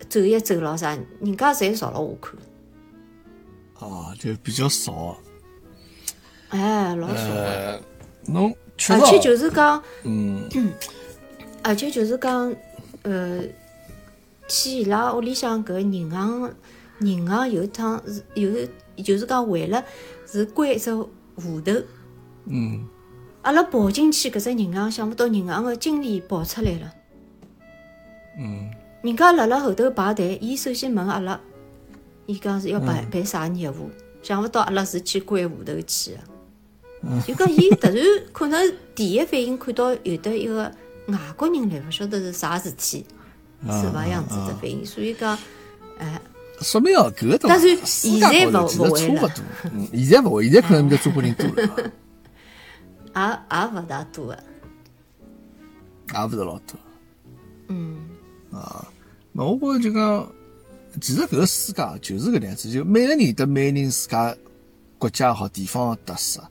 [0.08, 2.36] 走一走咾啥，人家侪朝了我看。
[3.80, 5.18] 哦，就比较少，
[6.50, 7.24] 哎，老少。
[8.28, 8.56] 侬
[8.89, 10.48] 而且就是讲，嗯，
[11.64, 12.56] 而且就是讲，
[13.02, 13.42] 呃，
[14.48, 16.54] 去伊拉屋里向搿银行，
[17.00, 18.52] 银行有一趟是有，
[19.04, 19.84] 就是讲为了
[20.28, 21.10] 是关一只户
[21.66, 21.74] 头，
[22.46, 22.88] 嗯，
[23.42, 26.94] 阿拉跑进去搿只银行，想勿到银行个经理跑出来了，
[28.38, 28.70] 嗯，
[29.02, 31.39] 人家辣辣后头排队，伊首先问阿拉。
[32.28, 33.89] 伊讲是要办办啥业务，
[34.22, 36.20] 想勿到阿拉是去关户头去的。
[37.26, 37.98] 就讲伊突然
[38.32, 40.72] 可能第一反应看到有得一个
[41.08, 43.04] 外国人来，勿晓得是啥事体，
[43.66, 45.38] 是伐样子的反应，所以讲，
[45.98, 46.22] 哎，
[46.62, 49.32] 说明哦，搿个但是现在勿勿会了，
[49.94, 51.92] 现在勿会，现在可能面中国人多了，
[53.16, 54.43] 也也勿大多个，
[56.14, 56.80] 也勿是老多，
[57.68, 57.97] 嗯，
[58.51, 58.88] 啊，
[59.32, 60.32] 那我觉着就讲。
[60.99, 64.36] 其实搿个世界就是搿能样子，就每个人得每个人自家
[64.97, 66.43] 国家也好地方的特色，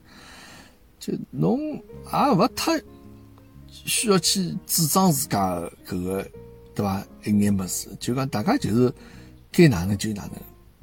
[0.99, 2.81] 就侬也勿太
[3.69, 6.27] 需要去主张自家搿个
[6.73, 7.05] 对伐？
[7.23, 8.91] 一眼物事，就讲大家就是
[9.51, 10.33] 该哪能就哪能，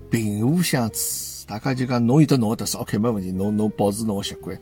[0.08, 4.56] 平和相处，大家就讲侬有得侬的特色，OK 没问题，侬侬保持侬个习惯。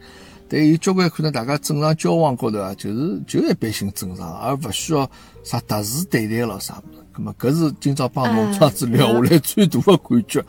[0.49, 5.11] 但有交关可能大家正常交往高头啊，就是就一般性正常，而勿需要
[5.43, 7.03] 啥特殊对待咯啥物事。
[7.15, 10.45] 咁么，搿是今朝帮侬 这样子聊下来最大的感觉，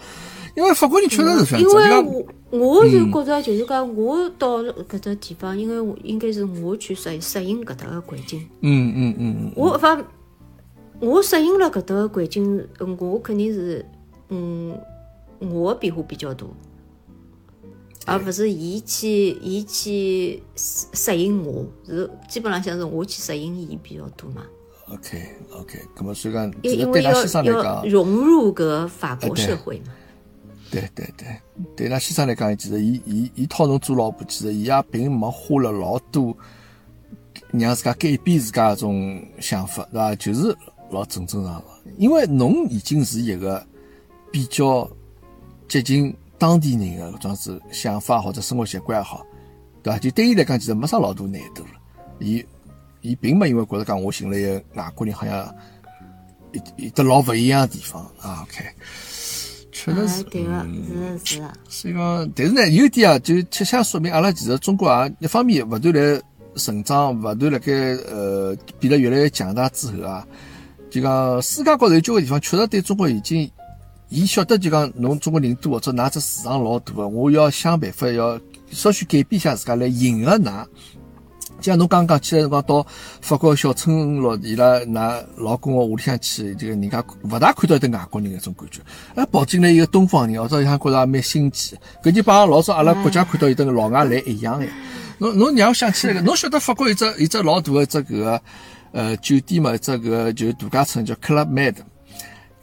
[0.55, 1.69] 因为法国人确实是这样子。
[1.69, 8.45] 因为我我是觉着就是讲，我到搿只地方，因为应该是我去适适应搿搭个环境。
[8.61, 9.51] 嗯嗯嗯。
[9.55, 9.97] 我发，
[10.99, 12.67] 我适应了搿搭个环境，
[12.99, 13.85] 我肯定是，
[14.29, 14.77] 嗯，
[15.39, 16.45] 我变化比较大，
[18.07, 24.43] 而不是伊去伊去适适应我，是基本上像是我去适应伊比较多嘛。
[24.89, 27.11] OK OK，咁么所以讲，因为要
[27.43, 29.93] 要，融入搿法国社会嘛。
[30.71, 31.27] 对对对，
[31.75, 36.35] 对那先生来讲，其实伊伊伊讨侬做老婆，其实伊也并没花了老多
[37.51, 40.15] 让自家改变自家搿种想法，对伐？
[40.15, 40.55] 就是
[40.89, 41.63] 老正正常常，
[41.97, 43.65] 因为侬已经是一个
[44.31, 44.89] 比较
[45.67, 49.25] 接近当地人的搿种子想法或者生活习惯也好，
[49.81, 49.99] 对伐？
[49.99, 51.69] 就对伊来讲，其实没啥老大难度了。
[52.19, 52.43] 伊
[53.01, 55.53] 伊并没因为觉着讲我寻了一个外国人，好像
[56.51, 58.43] 有有得老勿一样的地方啊。
[58.43, 58.65] OK，
[59.71, 61.53] 确实哎是，，对个，嗯是的是的。
[61.69, 66.21] 所以讲，但是呢，有一点啊，就恰恰说明，阿拉其实中国啊，一方面勿断来
[66.55, 67.71] 成长，勿断辣盖
[68.09, 70.27] 呃变得越来越强大之后啊，
[70.89, 73.49] 就讲世界高头有交关地方确实对中国已经，
[74.09, 78.39] 伊晓得就讲侬中国人多或者㑚只市场老大个，我要想办法要
[78.71, 80.65] 稍许改变一下自家来迎合㑚。
[81.59, 82.85] 就像侬刚刚去的辰光到
[83.19, 88.79] 法国小村落，伊拉㑚老公个屋里向去，就人家勿大看到一个外国人搿种感觉。
[89.15, 91.75] 哎，跑进来一个东方人，或者像觉着也蛮新奇。
[92.01, 94.65] 搿就帮老早阿拉国家看到有得老外来一样个。
[95.17, 98.41] 侬侬让我想起来个，侬晓得法国有只有只老大个只搿个
[98.91, 101.75] 呃酒店嘛，一只搿个就是度假村叫 Club Med。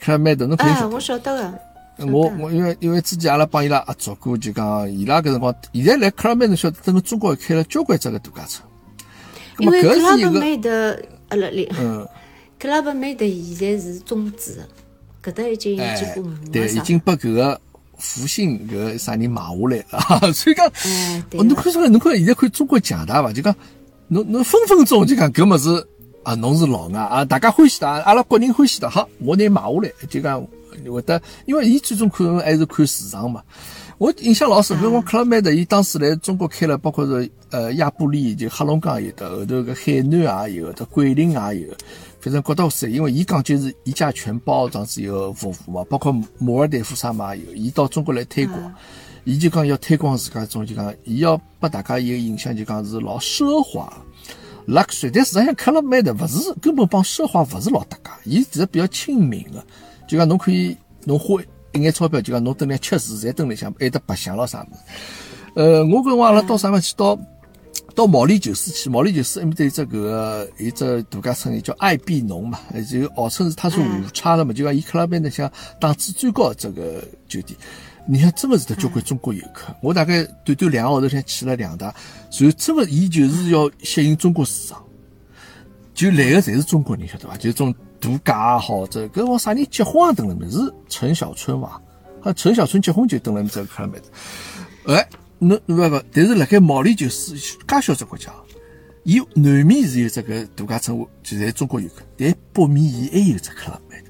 [0.05, 2.07] Club Med 侬肯定哎，晓我晓得个。
[2.07, 8.62] 我我因为因为之前阿拉帮伊拉合作过，就讲伊拉搿辰光，现在来 Club Med 侬晓得，等个中国开了交关只个度假村。
[9.59, 10.98] 因为咁么搿是一 Club 个 Med
[11.28, 12.07] 阿拉里嗯。
[12.61, 14.68] Club Med 现在是终止的，
[15.22, 16.80] 搿搭已经哎几乎，对，没啥。
[16.80, 17.61] 已经把搿个
[17.98, 21.55] 复兴搿个啥人买下来了啊，所以讲，哎，侬。
[21.55, 23.32] 看出来，侬看现在看中国强大伐？
[23.32, 23.55] 就讲，
[24.09, 25.86] 侬侬分分钟就讲搿物事
[26.24, 30.44] 啊，侬是老外啊，大家欢喜的，阿拉国人欢喜的，好，我拿买下来，就讲
[30.90, 33.42] 会得，因为伊最终可能还是看市场嘛。
[33.98, 41.74] 我印象老深，比如讲 Club Med，伊当时来中国开了，包括是呃亚布力，就黑龙江有的，后头个海南也有的，桂林也有，
[42.20, 48.74] 反正各到三，因为伊讲究是一家全包这样子一个服务嘛，包括马尔代夫啥嘛也有，伊到中国来推广，
[49.24, 53.92] 伊就讲要推广自家种就讲，伊要拨大家一个印象就讲是老奢华。
[54.66, 59.64] Lux，但实际上 Club Med 勿是根本帮奢华勿是老搭界，伊其实比较亲民个，
[60.08, 61.40] 就讲侬可以侬花
[61.72, 64.80] 一眼钞票，就讲侬蹲来吃住，侪蹲里向，还得白相咯啥物事。
[65.54, 66.94] 呃，我跟我阿拉到啥地方去？
[66.96, 67.18] 到
[67.94, 75.50] 到毛里求斯去，毛里求斯埃面搭有只搿个有只度假村叫爱碧农嘛，呃就号称是它是五差的嘛，就讲伊 Club Med 像
[75.80, 77.56] 档次最高的这个酒店。
[78.07, 79.74] 你看，真的是得交关中国游客。
[79.80, 81.92] 我大概短短两个号头前去了两趟，
[82.30, 84.84] 然后真的，伊就是要吸引中国市场，
[85.94, 87.36] 就来个侪是中国人，晓得伐？
[87.38, 91.80] 就种度假也好，这搿往啥人结婚也登了面是陈小春伐？
[92.20, 94.02] 好像陈小春结婚就登了面这个克拉面
[94.84, 98.30] 哎，侬勿勿，但是辣盖毛里求斯介小只国家，
[99.05, 104.03] 伊南面是有这个度假村，就是中国游客，但北面伊还有只克拉面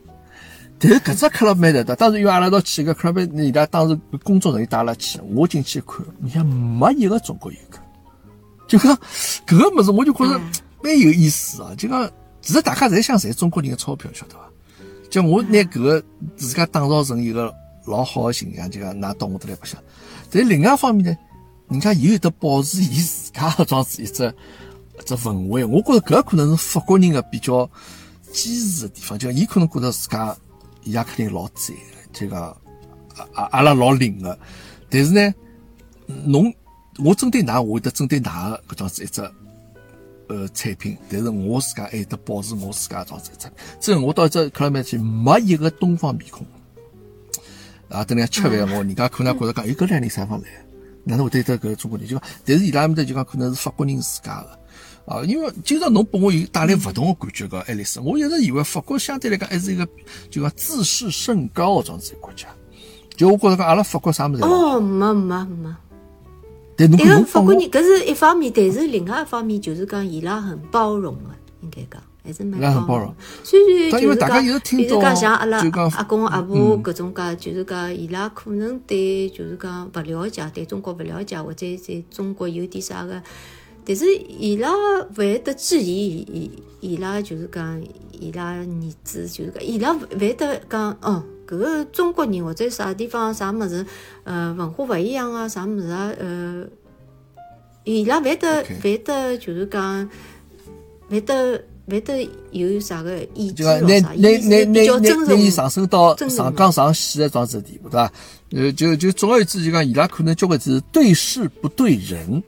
[0.78, 7.78] 但是搿只 Club Med 的，当时因为阿拉一道去个 Club Med，伊拉当时工作人员带阿拉去，我进去一看，里向没一个中国游客，
[8.66, 8.94] 就讲
[9.46, 10.38] 搿个物事，我就觉着
[10.82, 11.72] 蛮有意思啊。
[11.78, 12.10] 就讲
[12.42, 14.40] 其实大家侪想赚中国人的钞票，晓得伐？
[15.08, 16.04] 就我拿搿个
[16.36, 17.54] 自家打造成一个
[17.86, 19.80] 老好的形象，就讲拿到我这来白相。
[20.30, 21.16] 但另外一方面呢，
[21.68, 24.26] 人家又有得保持伊自家的装子一只
[24.98, 25.64] 一只氛围。
[25.64, 27.70] 我觉着搿可能是法国人的比较
[28.32, 30.36] 坚持的地方，就伊可能觉着自家。
[30.84, 32.56] 伊拉肯定老赞个，就讲
[33.34, 34.38] 阿阿拉老灵个，
[34.90, 35.34] 但是呢，
[36.24, 36.52] 侬
[36.98, 39.22] 我针对㑚，我会得针对㑚个搿种子一只
[40.28, 43.48] 呃产品，但是我自家还得保持我自家搿种子一只。
[43.80, 46.46] 真我到这克拉麦去，没一个东方面孔。
[47.88, 50.48] 啊，等下吃饭，我人家可能觉着讲，哎，搿两人啥方来？
[51.04, 52.08] 哪能会得得搿中国人？
[52.08, 54.58] 就讲，但是伊拉埃面搭就讲，可能是法国人自家个。
[55.06, 59.86] 啊，因为今朝侬拨我有带来勿同的感觉个，爱丽丝，我一直以为法国相对来讲还是一个
[60.30, 62.48] 就讲自视甚高的这样子国家。
[63.14, 64.42] 就我觉着讲，阿拉法国啥物事？
[64.42, 65.74] 哦，没没没。
[66.74, 71.30] 但侬对个，法国人搿是一方面，但是另外一方面就是讲伊拉很包容个，
[71.60, 73.14] 应该讲还是蛮包容容。
[73.42, 75.58] 虽然就是讲，比如讲像阿拉
[75.96, 83.22] 阿公阿婆搿种介，就是讲伊拉可能对就是讲勿了解，对中国勿了解，或者在中国有点啥个。
[83.86, 87.82] 但是伊拉勿会得质疑伊伊拉就是讲
[88.12, 88.66] 伊拉儿
[89.02, 93.84] 子就是讲伊拉勿会得讲哦，搿个中国人或者啥地方啥物事，
[94.24, 96.64] 呃，文化勿一样啊，啥物事啊，呃，
[97.84, 100.08] 伊拉勿会得勿会得就是讲
[101.08, 108.12] 勿会得勿会得有啥个意见咯啥，拿拿伊是比较拿拿尊重拿伊上升到上纲上线的这样子的地步，对伐？
[108.52, 112.42] 呃，就就总而言之，就讲伊拉可能交关是对事不对人，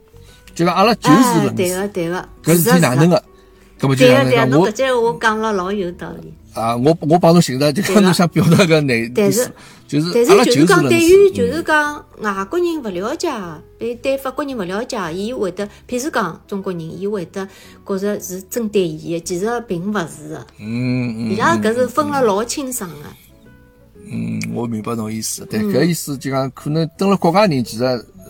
[0.56, 3.16] 就讲阿拉就是哎，人事，对个对个，搿事体哪能个？
[3.16, 3.24] 个？
[3.78, 6.32] 搿么就像对个对个，讲我侬搿句闲话讲了老有道理。
[6.54, 9.52] 啊，我我帮侬寻着，就对个讲侬想表达个内但是意思，
[9.86, 13.30] 就是但是就是讲，对于就是讲外国人勿了解，
[13.78, 17.46] 对对法国人勿了解，伊会得，譬如讲中国人，伊会得
[17.86, 20.46] 觉着是针对伊个，其实并勿是个。
[20.58, 23.08] 嗯嗯伊拉搿是分了老清爽个。
[24.10, 27.84] 嗯，我明白侬意思，但搿意思就讲，可能蹲辣国外人其实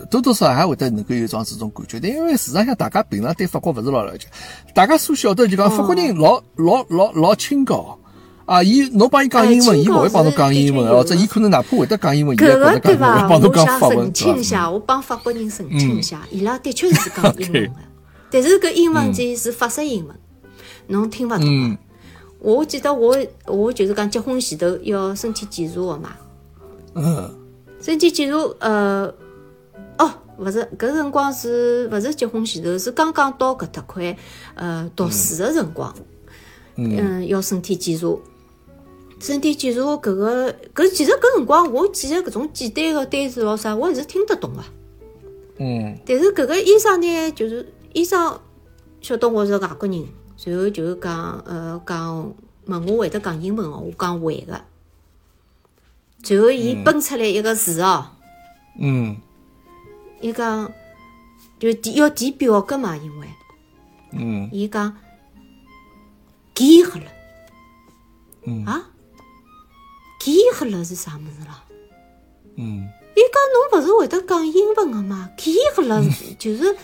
[0.09, 4.27] 多多少少还会得能够有一种这种感觉，但因为市场上大家平常对法国勿是老了解，
[4.73, 7.97] 大家所晓得就讲法国人老老老老清高。
[8.45, 13.27] 啊，伊侬帮伊讲英文，伊勿会帮侬讲英文，或者伊可能哪怕会得讲英文，伊搿也觉得个对伐？
[13.27, 17.71] 侬我想澄清一下，我帮法国人澄清一下，伊拉的确是讲 英文的，
[18.31, 20.15] 但是搿英文机是法式英文，
[20.87, 21.77] 侬听勿懂。
[22.39, 23.17] 我记得我
[23.47, 26.11] 我就是讲结婚前头要身体检查的嘛，
[26.93, 27.29] 嗯。
[27.81, 29.13] 身体检查呃，哦，
[30.37, 34.17] 勿是搿辰光是勿是结婚前头，是刚刚到搿搭块
[34.55, 35.93] 呃读书的辰光，
[36.75, 38.07] 嗯，要身体检查。
[39.19, 44.63] 身体检查搿个搿其实搿辰光我记得搿种简单的单词咾啥，我还是听得懂啊。
[45.57, 48.39] 嗯但是搿个医生呢，就是医生
[49.01, 50.05] 晓得我是外国人，
[50.45, 52.31] 然后就是讲呃讲
[52.65, 54.61] 问我会得讲英文哦，我讲会个。
[56.29, 58.05] 然后伊蹦出来一个字哦，
[58.79, 59.15] 嗯
[60.21, 60.71] 伊讲
[61.59, 63.27] 就填要填表格嘛，因为。
[64.11, 64.49] 嗯。
[64.51, 64.95] 伊讲
[66.55, 67.05] 记好了，
[68.45, 68.65] 嗯。
[68.65, 68.89] 啊，
[70.19, 71.63] 记好了是啥物事啦？
[72.55, 72.87] 嗯。
[73.15, 75.29] 伊讲侬勿是会得讲英文个吗？
[75.37, 76.01] 记好了
[76.37, 76.75] 就是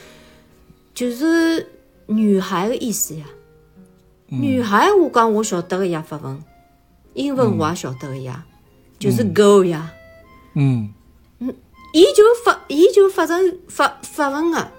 [0.93, 1.67] 就是
[2.07, 3.25] 女孩个意思呀。
[4.27, 6.43] 女孩我讲我晓得个呀，法文，
[7.13, 8.43] 英文我也晓得个呀，
[8.97, 9.93] 就是 girl 呀。
[10.55, 10.91] 嗯
[11.93, 14.71] 伊就发，伊就发成发法文个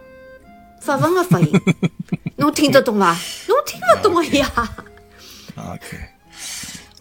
[0.81, 1.51] 法文个发音，
[2.37, 3.17] 侬听得懂伐？
[3.49, 4.47] 侬听勿懂个呀。
[5.57, 5.97] ，OK，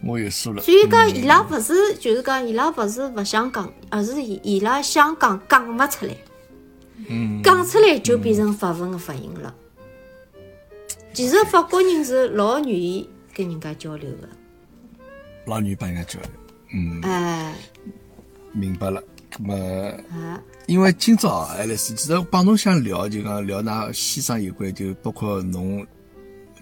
[0.03, 0.61] 我有数了。
[0.61, 6.15] 所以讲，伊拉勿是，就是讲，伊拉勿是勿想讲，而是伊伊拉想讲，讲勿出来。
[7.09, 9.53] 嗯讲出来就变成法文个发音了。
[11.11, 14.29] 其实法国人是老愿意跟人家交流的，
[15.47, 16.29] 老愿意帮人家交流，
[16.73, 17.55] 嗯，哎，
[18.53, 19.03] 明白了。
[19.39, 19.55] 那么，
[20.11, 25.85] 啊，因为今朝啊爱丽丝，其实我帮侬想聊，就讲聊㑚先生有关，就包括侬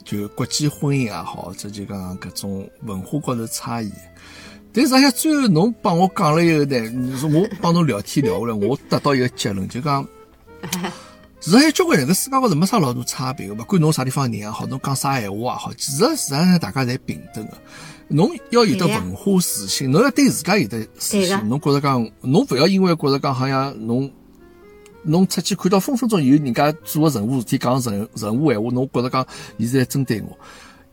[0.03, 3.91] 就国际婚姻也好，这就讲搿种文化高头差异。
[4.73, 10.07] 但是，而且最后侬帮我讲了以后呢，你说我帮侬聊天聊下来，我得到一个结论，就讲。
[11.41, 17.57] 其实有交关人，搿世界高头没啥老大差别个，勿管侬啥地方人也好，侬讲啥闲话也好，其实实际上大家侪平等个。
[18.11, 21.49] 侬要有得文化自信，侬要对自家有得自信。
[21.49, 24.11] 侬觉着讲，侬勿要因为觉着讲好像侬
[25.03, 29.25] 侬出去看到分分钟有人家做个任何事体讲任任何闲话，侬觉着讲
[29.57, 30.37] 伊是在针对我，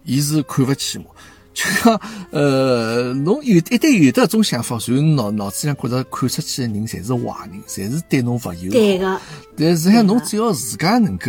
[0.04, 1.04] 伊是看勿起我。
[1.58, 2.00] 就讲
[2.30, 8.70] 呃，侬有一旦有得搿种想法，然后脑脑子里向觉着看出去的人侪是坏人，侪是对侬勿友好。
[8.70, 9.20] 对个，
[9.56, 11.24] 但实际上，侬只要自家能够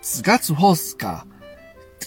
[0.00, 1.24] 自家做好自家，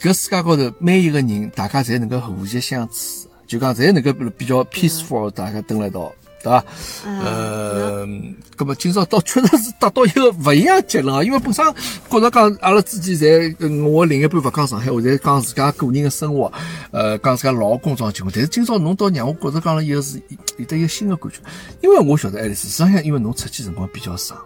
[0.02, 6.10] 搿世界高头每一个人，大家侪能够和谐相处，就讲侪能够比较 peaceful，大家蹲辣一道，
[6.42, 6.64] 对伐？
[7.04, 8.08] 呃，
[8.56, 11.66] 葛么今朝倒确实是达到一个勿一样的结论啊，因为本身
[12.10, 16.50] 觉着讲阿拉之间侪，呃我另一半勿讲上海话，侪讲自家个人的生活，
[16.92, 18.32] 呃，讲自家老工作情况。
[18.34, 20.22] 但是今朝侬倒让我觉着讲了以后是
[20.56, 21.40] 有得一个新的感觉，
[21.82, 24.38] 因为我晓得爱丽丝，实际上因为侬出去辰光比较长。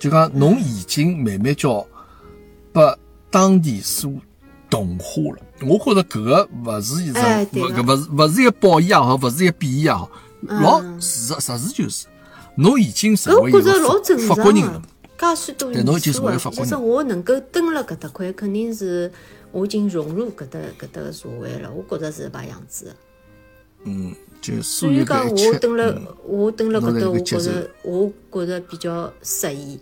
[0.00, 1.86] 就讲侬已经慢慢叫
[2.72, 2.98] 把
[3.30, 4.12] 当地所
[4.74, 5.38] 同化了。
[5.62, 7.20] 我觉着搿个勿是一个
[7.52, 10.10] 勿是勿是一个褒义也好，勿是一个贬义也好，
[10.42, 12.06] 老事实实事求是，
[12.56, 14.82] 侬已经我觉着为一个老正法常个国人了。。
[15.16, 19.10] 介许多侬已经成为数个，法国人其实我能够蹲辣搿搭块，肯定是
[19.52, 21.70] 我已经融入搿搭搿搭个社会了。
[21.72, 22.96] 我觉着是搿把样子的。
[23.84, 29.78] 嗯，就所以讲，我蹲辣嗯我蹲辣搿搭，我觉着我觉着比较适宜。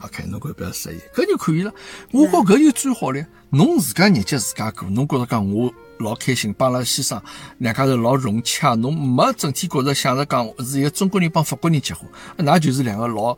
[0.00, 1.72] OK，侬觉着比较适意，搿就可以了。
[2.12, 3.24] 我觉搿就最好了。
[3.50, 7.20] 侬自家日脚自家过，侬觉着讲我老开心，帮阿拉先生
[7.58, 13.36] 两家头老融洽，侬没整天觉着想着讲是一个中国人帮法国人结婚，那就是两个老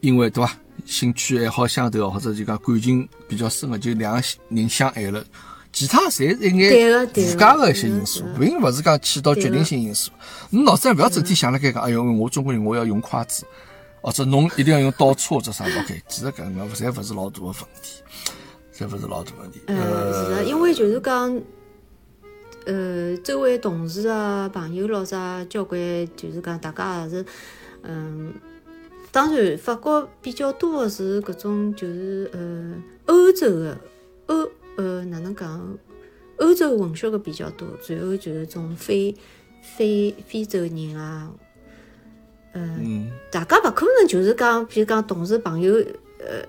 [0.00, 0.52] 因为对伐？
[0.86, 5.22] 兴趣爱好相投，或者就讲感情比较深的，就两个人相爱了。
[5.70, 10.10] 其他侪是一对眼附加的一些因素并勿是讲起到决定性因素。
[10.50, 13.46] 侬脑子里勿要整天想了该讲，哎哟，我中国人我要用筷子，
[14.02, 18.02] 或者侬一定要用刀叉或者啥？OK，其实搿个侪勿是老大个问题，
[18.74, 19.60] 侪勿是老大问题。
[19.66, 21.40] 呃，是的，因为就是讲，
[22.66, 25.80] 呃，周围同事啊、朋友咯啥，交关
[26.16, 27.24] 就是讲大家也是，
[27.82, 28.34] 嗯，
[29.10, 32.74] 当然法国比较多的是搿种就是呃
[33.06, 33.78] 欧洲的
[34.26, 35.78] 欧呃哪能讲？
[36.38, 39.14] 欧洲混血个比较多，然后就是种非
[39.76, 41.30] 非非洲人啊，
[42.54, 45.74] 嗯，大家勿可能就是讲，比如讲同事朋友，
[46.18, 46.44] 呃，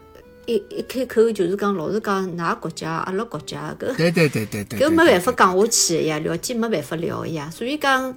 [0.45, 3.95] 一一开口就是讲老是讲㑚国家、阿拉国家，搿。
[3.95, 8.15] 对对对对对，搿没办法讲下去个呀，聊天没办法聊个呀，所以讲，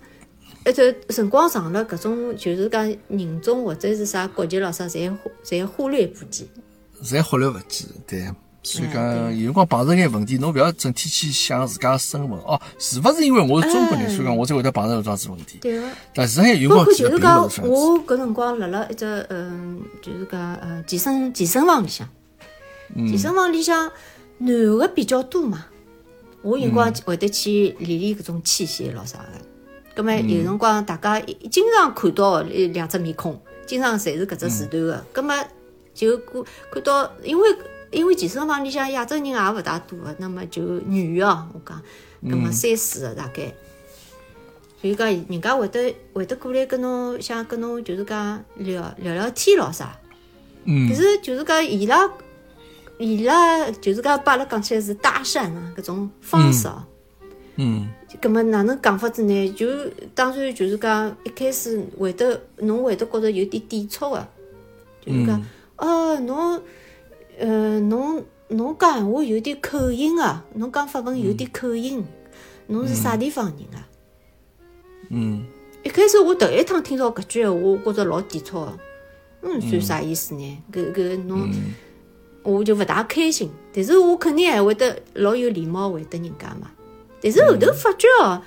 [0.65, 6.49] 一头辰光长了，搿种就是讲人种或者是啥国籍咾啥，侪侪忽略不计，
[7.03, 8.29] 侪忽略勿计，对。
[8.67, 15.59] 所以讲，有辰光碰着眼问题，侬勿要整天去想自家身份哦，是勿是因为我是中国人，所以讲我才会得碰着搿桩子问题。
[15.61, 15.81] 对。
[15.81, 15.89] 个。
[16.13, 22.09] 但是还有辰光就是讲，我搿辰光辣辣一只嗯，就是讲呃健身健身房里向，
[22.97, 23.89] 健身房里向
[24.39, 25.67] 男个比较多嘛，
[26.43, 29.25] 我有辰光会得去练练搿种器械咾啥个。
[29.95, 31.21] 葛末有辰光大家
[31.53, 35.37] 经常看到两只面孔，经常侪是搿只时段个，葛末
[35.95, 37.49] 就看看到因为。
[37.97, 41.81] 因为健身房里向亚洲人也勿大多个，那么就女哦，我讲，
[42.21, 43.55] 那么三四个大概，
[44.79, 49.99] 所以讲人家会得会得过来跟侬想跟侬就是讲聊聊聊天咯啥，
[50.65, 52.07] 嗯，可是就是讲伊拉
[52.99, 56.85] 伊拉就是讲把阿拉讲起来是搭讪啊，搿种方式哦，
[57.57, 57.89] 嗯，
[58.21, 59.53] 葛么哪能讲法子呢？
[59.55, 59.67] 就
[60.15, 64.29] 当然就是讲一开始会得侬会得觉着有点抵触个，
[65.01, 65.43] 就是讲
[65.79, 66.61] 哦侬。
[67.39, 72.05] 呃，侬侬讲闲话有点口音啊，侬讲法文有点口音，
[72.69, 73.89] 侬是啥地方人啊？
[75.11, 75.45] 嗯，
[75.83, 78.79] 一开始我头一趟听到搿句闲话，我觉着老抵触个。
[79.43, 80.63] 嗯，算啥意思呢？
[80.73, 81.51] 搿搿侬，
[82.43, 83.51] 我就勿大开心。
[83.73, 86.71] 但是我肯定还会得老有礼貌回答人家嘛。
[87.21, 88.43] 但是后头发觉哦，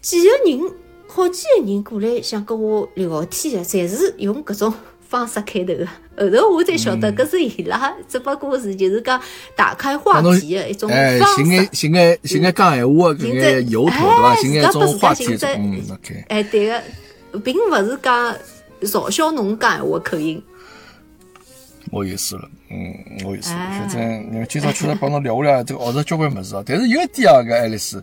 [0.00, 0.72] 几个人，
[1.08, 4.72] 好几个人过来想跟我聊天的，侪是用搿种。
[5.08, 5.86] 方式开头个，
[6.18, 9.20] 后头我才晓得，搿是伊拉只不过是就是讲
[9.54, 11.04] 打开话题的一种方式。
[11.04, 14.36] 哎，寻眼寻眼寻眼讲闲话搿眼由头对伐？
[14.36, 15.26] 寻眼种话题
[15.56, 16.24] 嗯，OK。
[16.28, 18.34] 哎，对个，并勿是讲
[18.82, 20.42] 嘲笑侬讲闲话口音。
[21.90, 23.50] 我意思了，嗯，我意思。
[23.50, 26.62] 反正你们今朝确实帮侬聊下来，这个学着交关物事啊。
[26.66, 28.02] 但是有一点啊，搿爱丽丝，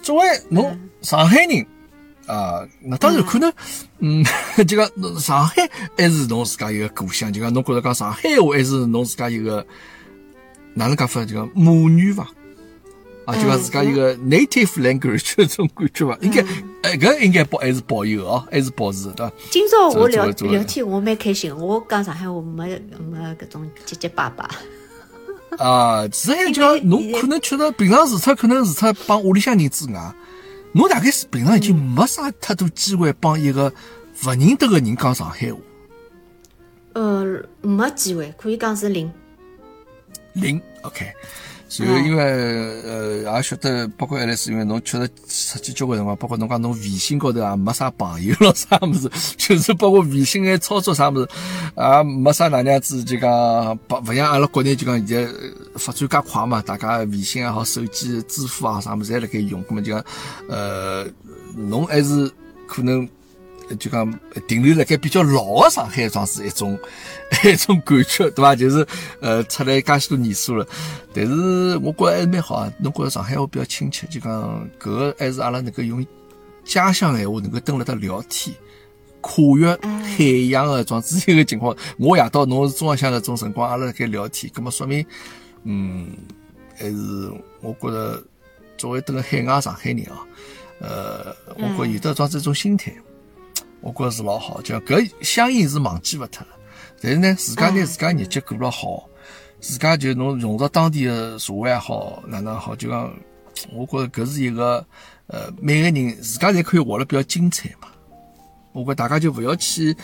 [0.00, 1.66] 作为侬上海人。
[2.26, 3.52] 啊，那当然可能，
[4.00, 4.24] 嗯，
[4.66, 4.90] 就 讲
[5.20, 9.64] 上海还是侬自家一个故乡，就讲侬觉着讲上海话还是侬自家一个
[10.74, 12.28] 哪能讲法，就讲母语伐？
[13.26, 16.18] 啊，就讲自家一个 native language 这种感觉伐？
[16.20, 16.42] 应该，
[16.82, 19.32] 哎，搿应该保还是保有哦，还是保持对伐？
[19.50, 22.80] 今朝我聊聊天，我蛮开心，我讲上海话没
[23.10, 24.50] 没搿种结结巴巴。
[25.58, 30.12] 啊，实际上就讲侬可能确实平常除脱可能除脱帮屋里向人之外。
[30.76, 33.72] 侬大概是平常已经没啥太多机会帮一个
[34.24, 35.58] 勿认得个人讲上海话。
[36.92, 39.10] 呃，没机会，可以讲是零。
[40.34, 41.10] 零，OK。
[41.78, 45.08] 然后因为呃也晓得，包括爱丽丝，因为侬确实
[45.52, 51.28] 出去交关辰光，包括侬讲侬微信高头也没啥朋友咯，啥物事， 就是包括微信爱操作啥物事，
[51.76, 55.32] 也没啥哪能样子，就讲不勿像阿拉国内就讲现在
[55.74, 60.04] 发展介快嘛，大家微信也好，手机支付啊啥物事侪辣盖用，咁么就讲
[60.48, 61.04] 呃
[61.56, 62.30] 侬还是
[62.68, 63.08] 可能。
[63.74, 66.78] 就讲停留辣盖比较老的上海，装是一种
[67.44, 68.54] 一种感觉，对伐？
[68.54, 68.86] 就是
[69.20, 70.66] 呃，出来介许多年数了，
[71.12, 72.72] 但是我觉着还是蛮好啊。
[72.78, 76.04] 侬觉着上海话比较亲切，就讲搿个还是阿拉能够用
[76.64, 78.54] 家乡闲话能够蹲辣搭聊天，
[79.20, 81.76] 跨越海洋的装子一个情况。
[81.98, 85.04] 我夜到侬是中浪向搿种辰光，阿拉辣盖聊天，葛么说明，
[85.64, 86.08] 嗯，
[86.76, 88.22] 还是我觉着
[88.78, 90.22] 作为蹲辣海外上海人啊，
[90.80, 92.92] 呃，我觉有得装是一种心态。
[93.86, 96.48] 我觉着是老好，就搿相应是忘记勿脱了。
[97.00, 99.08] 但是呢，自家拿自家日脚过了好，
[99.60, 103.12] 自家就侬融入当地的社会也好，哪能好，就讲，
[103.72, 104.84] 我觉着搿是一个，
[105.28, 107.88] 呃，每个人自家侪可以活得比较精彩嘛。
[108.72, 109.96] 我觉大家就勿要去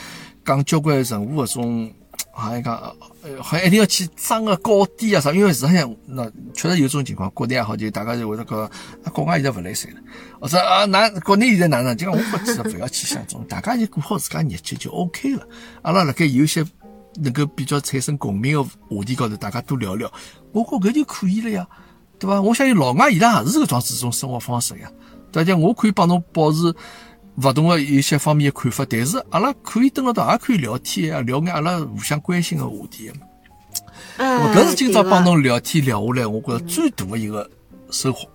[0.45, 1.93] 讲交关任何搿种。
[2.35, 8.71] 好像讲，呃，好像一定要去争个高低啊啥，因为实际上那确实有种情况，国内也好，就大家就会得讲，
[9.13, 9.97] 国外现在勿来塞了，
[10.41, 11.97] 或者啊，那国内现在哪能？
[11.97, 15.47] 就讲我觉着勿要去想种，大家就过好自家日脚就 OK 了。
[15.83, 16.65] 阿拉辣盖有些
[17.23, 20.13] 能够比较产生共鸣个话题高头，大家多聊聊，
[20.51, 21.67] 我觉搿就可以了呀，
[22.19, 22.43] 对伐？
[22.43, 24.91] 我相信老外伊拉也是搿种子种生活方式呀，
[25.31, 26.75] 大家我可以帮侬保持。
[27.37, 33.11] 勿同的一些方面的看法，但是阿拉可以蹲辣到，也可以聊天啊，聊眼阿拉互相关心的话题。
[34.19, 37.51] 嗯，搿是今朝帮侬聊天聊下来，我觉着最大的一个
[37.91, 38.29] 收获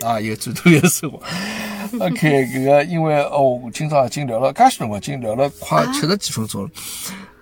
[0.00, 1.20] 啊，一个最大的一个收获。
[1.98, 6.70] OK，搿个因为哦，今朝已经聊了介许辰光，已经聊了快七十几分钟了。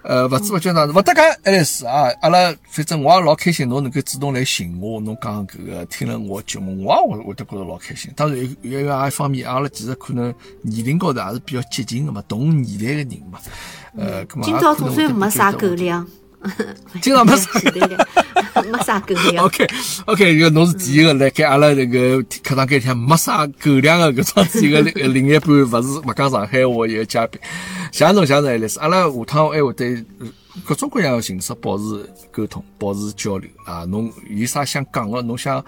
[0.05, 8.13] 呃，勿知勿觉哪能，勿搭讲，爱丽丝啊，阿拉反正我也老开心，侬能够主动来寻我，侬讲搿个听了我节目，我也会会得觉着老开心。
[8.15, 13.39] 当然，有有一方面，阿拉其实可能年龄高头也是比较接近个嘛，同年代个人嘛。
[13.97, 16.07] 呃，今朝总算没啥狗粮。
[17.01, 17.51] 今朝没啥
[18.63, 19.45] 没啥狗粮。
[19.47, 19.67] OK
[20.07, 27.41] OK，个侬是第一个来开阿拉那个课堂间听没啥狗粮的搿桩子一个另一半，勿是勿讲上海话一个嘉宾。
[27.91, 30.05] 谢侬谢侬爱丽丝，阿拉下趟还会对
[30.65, 33.85] 各种各样的形式保持沟通，保持交流啊。
[33.85, 35.65] 侬有啥想讲的，侬想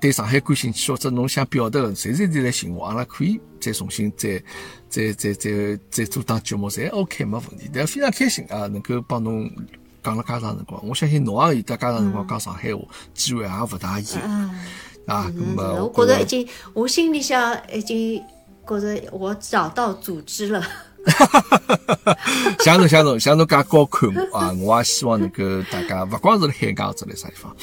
[0.00, 4.42] 对上海感兴趣，或者侬想表达的，随时随来寻我，阿拉可以再重新再
[4.88, 7.70] 再再再再做档节目，侪 OK 没问题。
[7.72, 9.50] 但非常开心啊，能够帮侬。
[10.02, 12.80] 讲了介长辰光，我相信侬也有得介长辰光讲上海话，
[13.14, 14.54] 机会也勿大有啊。
[15.06, 18.22] 那么，我觉着已经，我心里想已经
[18.66, 20.62] 觉着我找到组织了。
[22.60, 27.56] 像侬像侬像侬介高看我啊，我也希望能够大家勿光是辣海港，或者辣啥地方，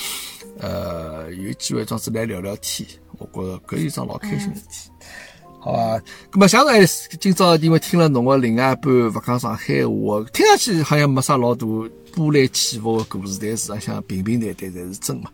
[0.60, 2.88] 呃，有机会总是来聊聊天，
[3.20, 4.90] 我觉着搿是桩老开心的事体。
[5.68, 11.68] 好吧，那么像是今朝因为听了侬个另外一半勿讲上海话，听上去好像没啥老大
[12.16, 15.30] 波澜起伏的故事，但是想平平淡淡才是真嘛。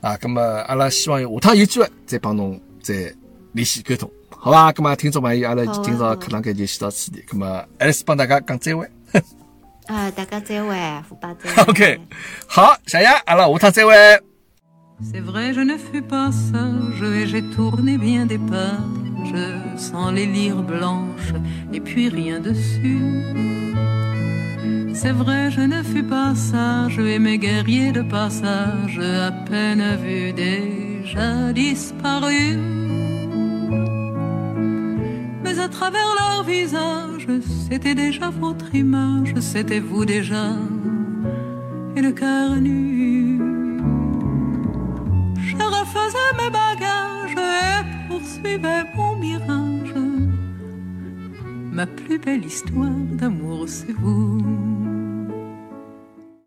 [0.00, 3.14] 啊，咁么阿拉希望下趟有机会再帮侬再
[3.52, 4.72] 联系沟通，好吧？
[4.72, 8.90] 咁么听众朋友，阿拉今朝课堂间就先到此地，咁么还是帮大家讲再会。
[9.88, 11.62] 啊，大家再会，福巴再会。
[11.70, 12.00] OK，
[12.46, 13.92] 好，谢谢，阿拉下趟再会。
[15.02, 20.62] C'est vrai, je ne fus pas sage et j'ai tourné bien des pages sans les lire
[20.62, 21.34] blanches
[21.72, 23.22] et puis rien dessus.
[24.94, 30.32] C'est vrai, je ne fus pas sage et mes guerriers de passage à peine vus
[30.32, 32.56] déjà disparus.
[35.44, 37.28] Mais à travers leur visage,
[37.68, 40.52] c'était déjà votre image, c'était vous déjà
[41.96, 42.56] et le cœur
[45.58, 49.94] je refaisais mes bagages et poursuivais mon mirage.
[51.72, 54.40] Ma plus belle histoire d'amour, c'est vous.